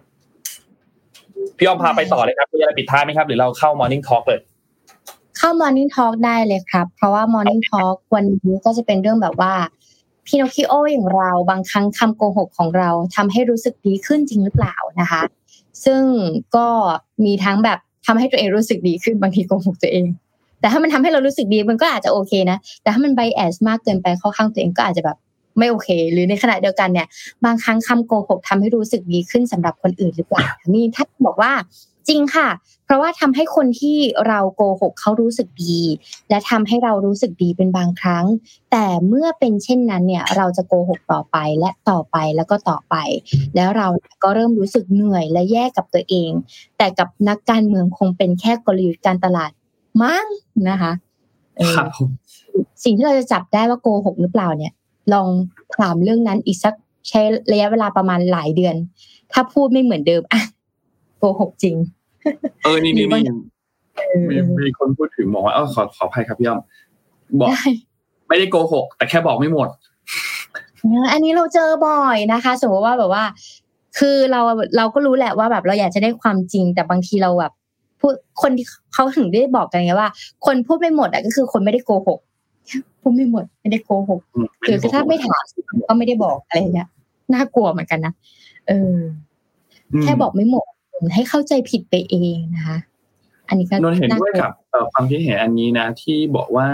[1.56, 4.40] พี่อ้อมพาไปต่อเลยครับมีอะไรปิดท้ายไหมครับ หรือเราเข้า Morning Talk เลย
[5.38, 9.52] เข้า Morning Talk ได้เลยครับ เพราะว่า Morning Talk วันนี้ก็จะเป็นเรื่องแบบว่า
[10.28, 15.22] พินอคิโออย่างเราบางครั้งคำโกหกของเราทำให้รู้สึกดีขึ้นจริงหรือเปล่านะคะ
[15.84, 16.02] ซึ่ง
[16.56, 16.68] ก็
[17.24, 20.06] มีทั้งแบบทำให้ตัวเองรู้สึกดีขึ้นบางทีโกหกตัวเอง
[20.60, 25.16] แต่ถ้ามันทำให้เรารู้สึกดีมันก็อาจจะโอเคนะ แต่ถ้ามันไบแอสมากเกินไปเข้าข้างตัวเองก็อาจจะแบบ
[25.58, 27.06] ไม่โอเค หรือในขณะเดียวกันเนี่ย
[27.44, 31.52] บางครั้งคำโกหกทำให้รู้สึกดีขึ้นสำหรับคนอื่นหรือเปล่ามีท่านบอกว่า
[32.08, 32.48] จริงค่ะ
[32.84, 33.96] เพราะว่าทำให้คนที่
[34.28, 35.78] เราโกหกเขารู้สึกดี
[36.30, 38.24] และทำให้เรารู้สึกดีเป็นบางครั้ง
[38.72, 42.94] แต่เมื่อเป็นเช่นนั้นเนี่ย เราจะโกหกต่อไปและต่อไปแล้วก็ต่อไป
[43.56, 43.88] แล้วเรา
[44.22, 46.30] ก็เริ่มรู้สึกเหนื่อยและแย่กับตัวเอง
[46.78, 49.50] แต่กับนักการเมืองคงเป็นแค่กลยุทธ์การตลาด
[50.02, 50.26] มั้ง
[50.68, 50.92] นะคะ
[51.58, 52.10] เออครับผม
[52.84, 54.72] สิ่งที่เราจะจับได้ว่าโกหกหรือเปล่าเนี่ย
[55.12, 55.28] ลอง
[55.78, 56.74] ถามเรื่องนั้นอีกสัก
[57.08, 57.20] ใช้
[57.52, 58.74] ระยะเวลาประมาณหลายเดือน
[59.32, 60.42] ถ้าพูดไม่เหมือนเดิมอะ
[61.18, 61.76] โกหกจริง
[62.64, 63.38] เออนี่นี่มีนี่บาง
[64.08, 66.60] เอมีอมีคนพูดถึงบอกว่าเออขอขออภัยครับพี่อ้อม
[67.40, 67.64] บอกได้
[68.28, 69.68] ไม่ได้โกหก แต่แค่บอกไม่หมด
[71.12, 73.24] อันนี้เราเจอบ่อยนะคะ สมมติว่าแบบว่า
[73.98, 74.40] คือเรา
[74.76, 77.52] เราก็รู้แหละว่าแบบเราอยากจะได้ความจริง แต่บางทีเราแบบ
[78.00, 80.10] พูดคนที่เขาถึงได้บอกกันไงว่า
[80.46, 82.18] คนพูดไม่หมดอะก็คือคนไม่ได้โกหก
[83.00, 85.44] พูดไม่หมดไม่ได้โกหกอืมคือถ้าไม่ถาม
[85.88, 86.88] ก็ไม่ได้บอกอะไรเงี้ย
[87.34, 88.12] น่ากลัวเหมือนกันนะ
[88.68, 88.96] เออ
[90.00, 90.66] มแค่บอกไม่หมด
[91.14, 92.78] ให้เข้าใจผิดไปเองนะคะ
[93.48, 96.68] อันนี้ก็นนท์เห็นด้วยากลักับเอ่อความคิดเห็นอันนี้นะ ที่บอกว่า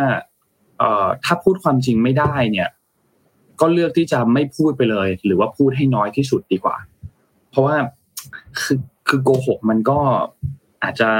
[0.78, 2.68] เอ่อถ้าพูดความจริงไม่ได้เนี่ย
[3.60, 6.76] ก็เลือกที่จะไม่พูดไปเลย หรือว่าพูดให้น้อยที่สุดดีกว่า
[7.50, 7.76] เพราะว่า
[8.60, 9.98] คือคือโกหกมันก็
[10.82, 11.10] อาจจะ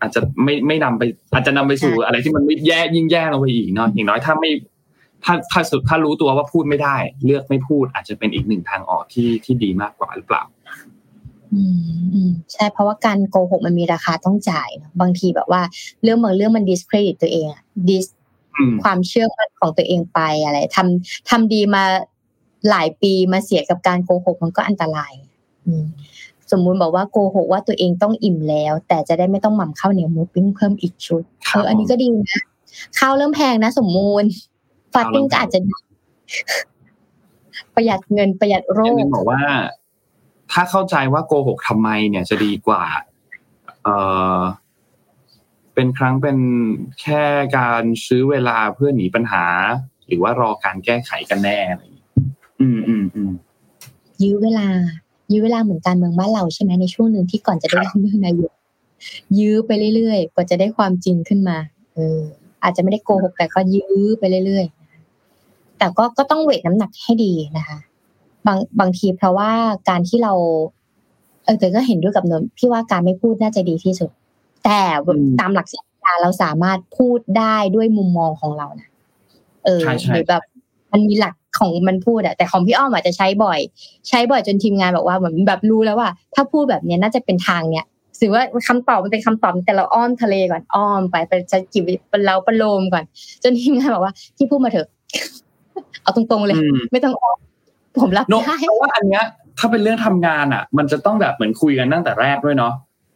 [0.00, 1.02] อาจจะไม่ไม่นำไป
[1.34, 4.50] อาจจะนำไปสู่อะไรที่มันไม่แย่ยิ่งแย่ลงไปอีกเนาะอย่างน้อยถ้าไม่
[5.24, 10.42] ถ้าถ้าสุดถ้ารู้ตัวว่าพูดไม่ได้ เลือกไม่พูดอาจจะเป็นอีกหนึ่งทางออกที่ที่ดีมากกว่าหรือเปล่า
[11.54, 15.62] อืมอืมใช่เพราะว่าการโกหกมันมีราคาต้องจ่ายเนอะบางทีแบบว่า
[16.02, 18.06] เรื่องบางเรื่องมัน discredit ตัวเองอะ dis
[18.56, 21.84] อืมความเชื่อมั่นของตัวเองไปอะไรทำทำดีมา
[22.70, 25.12] หลายปีมาเสียกับการโกหกมันก็อันตราย
[25.66, 25.84] อืม
[26.52, 32.40] สมมุติบอกว่าโกหกว่าตัวเองต้องอิ่มแล้ว แต่จะได้ไม่ต้องหม่ำข้าวเหนียวหมูปิ้งเพิ่มอีกชุดคเอรับออันนี้ก็ดีนะ
[32.98, 34.24] ข้าวเริ่มแพงนะ สมมูล
[34.94, 35.58] ฟาสติ้งก็อาจจะ
[37.74, 39.42] ประหยัดเงินประหยัดโรอย่างคนึงบอกว่า
[40.52, 42.84] ถ้าเข้าใจว่าโกหกทำไมเนี่ยจะดีกว่า
[43.84, 43.88] เอ
[44.38, 44.40] อ
[45.74, 46.38] เป็นครั้งเป็น
[47.00, 47.22] แค่
[47.58, 49.44] การซื้อเวลาเพื่อหนีปัญหา
[50.06, 52.08] หรือว่ารอการแก้ไขกันแน่อะไรอย่างเงี้ย
[52.60, 53.32] อืมอืมอืม
[54.22, 54.68] ยื้อเวลา
[55.32, 58.52] ยื้อเวลาเหมือนการเมืองบ้านเราใช่ไหมในช่วงหนึ่งที่ก่อนจะได้ครับเลือกนายก
[59.38, 61.58] ยื้อไปเรื่อยๆกว่าจะได้ความจริงขึ้นมา
[61.94, 62.20] เออ
[62.62, 67.78] อาจจะไม่ได้โกหกแต่ก็ยื้อไปเรื่อยๆแต่ก็ก็ต้องเวทน้ำหนักให้ดีนะคะ
[68.46, 69.50] บางบางทีเพราะว่า
[69.88, 70.32] การที่เรา
[71.44, 74.10] เออแต่ก็เห็นด้วยกับนนท์พี่ว่าการไม่พูดน่าจะดีที่สุด
[74.64, 74.80] แต่
[75.40, 78.88] ตามหลักศิลปะเราสามารถพูดได้ด้วยมุมมองของเรานะ
[79.64, 80.42] เออใช่ใช่หรือแบบ
[80.92, 83.58] มันมีหลักของมันพูดอะแต่ของพี่อ้อมอาจจะใช้บ่อย
[84.08, 87.86] ใช้บ่อยจนทีมงานบอกว่าเหมือนแบบรู้แล้วว่า ถ้าพูดแบบเนี้ยน่าจะเป็นทางเนี้ย
[88.20, 93.04] ถือว่าคำตอบมันเป็นคำตอบแต่เราอ้อมทะเลก่อนอ้อมไปไปจะจิบเป็นเราประโลมก่อน
[93.42, 94.88] จนทีมงานบอกว่าที่พูดมาเถอะ
[96.02, 97.38] เอาตรงๆเลยอืมไม่ต้องอ้อม
[98.02, 99.24] ผมรับโนได้เพราะว่าอันเนี้ย
[99.58, 102.72] ถ้าเป็นเรื่องทำงานอะ มันจะต้องแบบเหมือนคุยกันตั้งแต่แรกด้วยเนาะ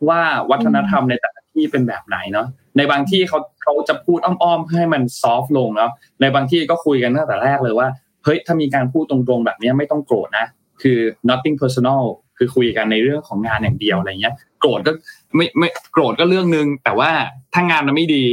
[0.09, 0.20] ว่า
[0.51, 7.89] วัฒนธรรมในแต่ละที่เป็นแบบไหนเนาะในบางที่เขาเขาจะพูดอ้อมๆเพื่อให้มันซอฟต์ลงเนาะในบางที่ก็คุยกันตั้งแต่แรกเลยว่า
[8.24, 10.47] เฮ้ยถ้ามีการพูดตรงๆแบบเนี้ยไม่ต้องโกรธนะ
[10.83, 12.03] คือ nothing personal
[12.39, 14.93] คือคุยกันในเรื่องของงานอย่างเดียวอะไรเงี้ย โกรธก็
[15.37, 17.11] ไม่ไม่โกรธก็เรื่องนึง แต่ว่า
[17.55, 18.24] ถ้างานมันไม่ดี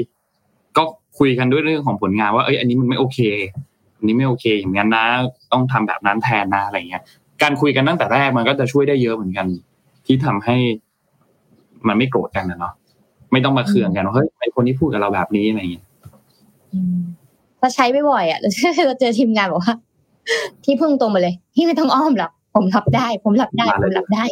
[0.78, 0.84] ก็
[1.20, 3.20] คุยกันด้วยเรื่องของผลงานว่าเอ้ยอันนี้มันไม่โอเค
[3.98, 5.06] อันนี้ไม่โอเค อย่างนั้นนะ
[5.52, 7.04] ต้องทำแบบนั้นแทนนะอะไรเงี้ย
[7.42, 9.48] การคุยกันตั้งแต่แรกมันก็จะช่วยได้เยอะเหมือนกัน
[10.06, 10.56] ที่ทำให้
[11.88, 12.74] มันไม่โกรธกันนะเนาะ
[13.32, 15.86] ไม่ต้องมาเคืองกันว่าเฮ้ยไอคนที่พูดกับเราแบบนี้อะไรเงี้ย
[16.74, 16.98] อืม
[17.60, 19.76] ถ้าใช้บ่อยๆอะเราเจอทีมงานบอกว่า
[20.64, 24.26] พี่พึ่งตรงมาเลยพี่ไม่ต้องอ้อมหรอกผมรับได้ ผมรับได้ผมรับได้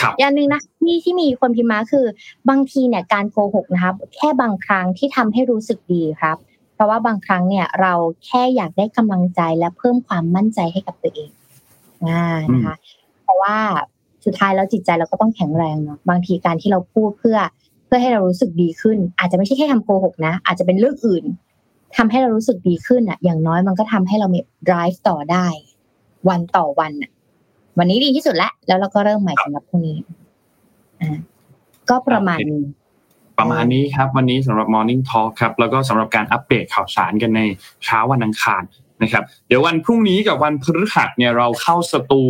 [0.00, 2.04] ครับอย่างหนึ่งนะที่ที่มีคนพิมพ์มาคือ
[2.48, 6.36] บางทีเนี่ยการโกหกนะครับ แค่บางครั้งที่ทำให้รู้สึกดีครับ
[6.78, 7.94] เพราะว่าบางครั้งเนี่ยเรา
[8.26, 11.30] แค่อยากได้กำลังใจและเพิ่มความมั่นใจให้กับตัวเอง
[12.08, 12.74] นะคะ
[13.22, 13.56] เพราะว่า
[14.24, 17.38] สุดท้ายแล้วจิตใจเราก็ต้องแข็งแรงเนาะบางทีการที่เราพูดเพื่อ
[17.86, 21.24] เพื่อให้เรารู้สึกดีขึ้น อาจจะไม่ใช่แค่คำโกหกนะ อาจจะเป็นเรื่องอื่น
[21.96, 25.46] ทำให้เรารู้สึกดีขึ้นอะ อย่างน้อยมันก็ทำให้เรามี drive ต่อได้
[26.28, 27.10] วันต่อวันอะ
[27.78, 29.98] วันนี้ดีที่สุดแล้วแล้วเราก็เริ่มใหม่สำหรับพรุ่งนี้
[31.00, 31.18] อ่า
[31.90, 32.62] ก็ประมาณนี้
[33.38, 37.40] ประมาณนี้ครับวันนี้สำหรับ Morning Talk ครับแล้วก็สำหรับการอัปเดตข่าวสารกันใน
[37.84, 38.62] เช้าวันอังคาร
[39.02, 42.22] นะครับเดี๋ยววันพรุ่งนี้กับวันพฤหัสเนี่ยเราเข้าสตู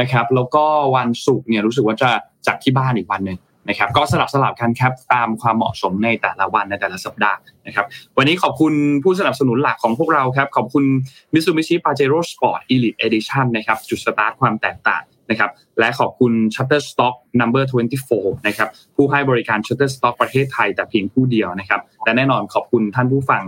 [0.00, 0.64] นะครับแล้วก็
[0.96, 2.10] วันศุกร์เนี่ยรู้สึกว่าจะ
[2.46, 3.38] จัดที่บ้านอีกวันหนึ่ง
[3.68, 7.86] นะครับก็สลับสลับกันครับตามความเหมาะสมในแต่ละวันในแต่ละสัปดาห์นะครับ
[8.18, 8.72] วันนี้ขอบคุณ
[9.04, 10.84] ผู้สนับสนุนหลักของพวกเราครับขอบคุณ
[11.32, 17.64] Mitsubishi Pajero Sport Elite Edition นะครับจุดสตาร์ทความแตกต่าง นะครับและขอบคุณ Shutterstock Number
[18.06, 23.42] 24นะครับผู้ให้บริการ Shutterstock ประเทศไทยแต่เพียงผู้เดียวนะครับและแน่นอนขอบคุณท่านผู้ฟัง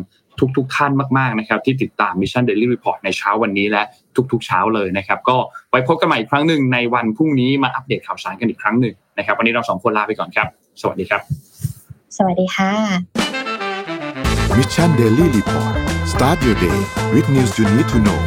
[0.56, 3.82] ทุกๆทท่านมากๆนะครับที่ติดตาม Mission Daily Report ในเช้าวันนี้และ
[4.32, 5.36] ทุกๆเช้าเลยนะครับก็
[5.70, 10.46] ไว้พบกันใหม่อีกครั้งหนึ่งในวันพรุ่งนี้มาอัปเดตข่าวสารกันอีกครั้งหนึ่งนะครับวันนี้เราสองคนลาไปก่อนครับ
[10.80, 11.22] สวัสดีครับ
[12.16, 12.72] สวัสดีค่ะ
[14.56, 15.74] Mission Daily Report
[16.12, 16.78] start your day
[17.12, 18.20] with news you need to know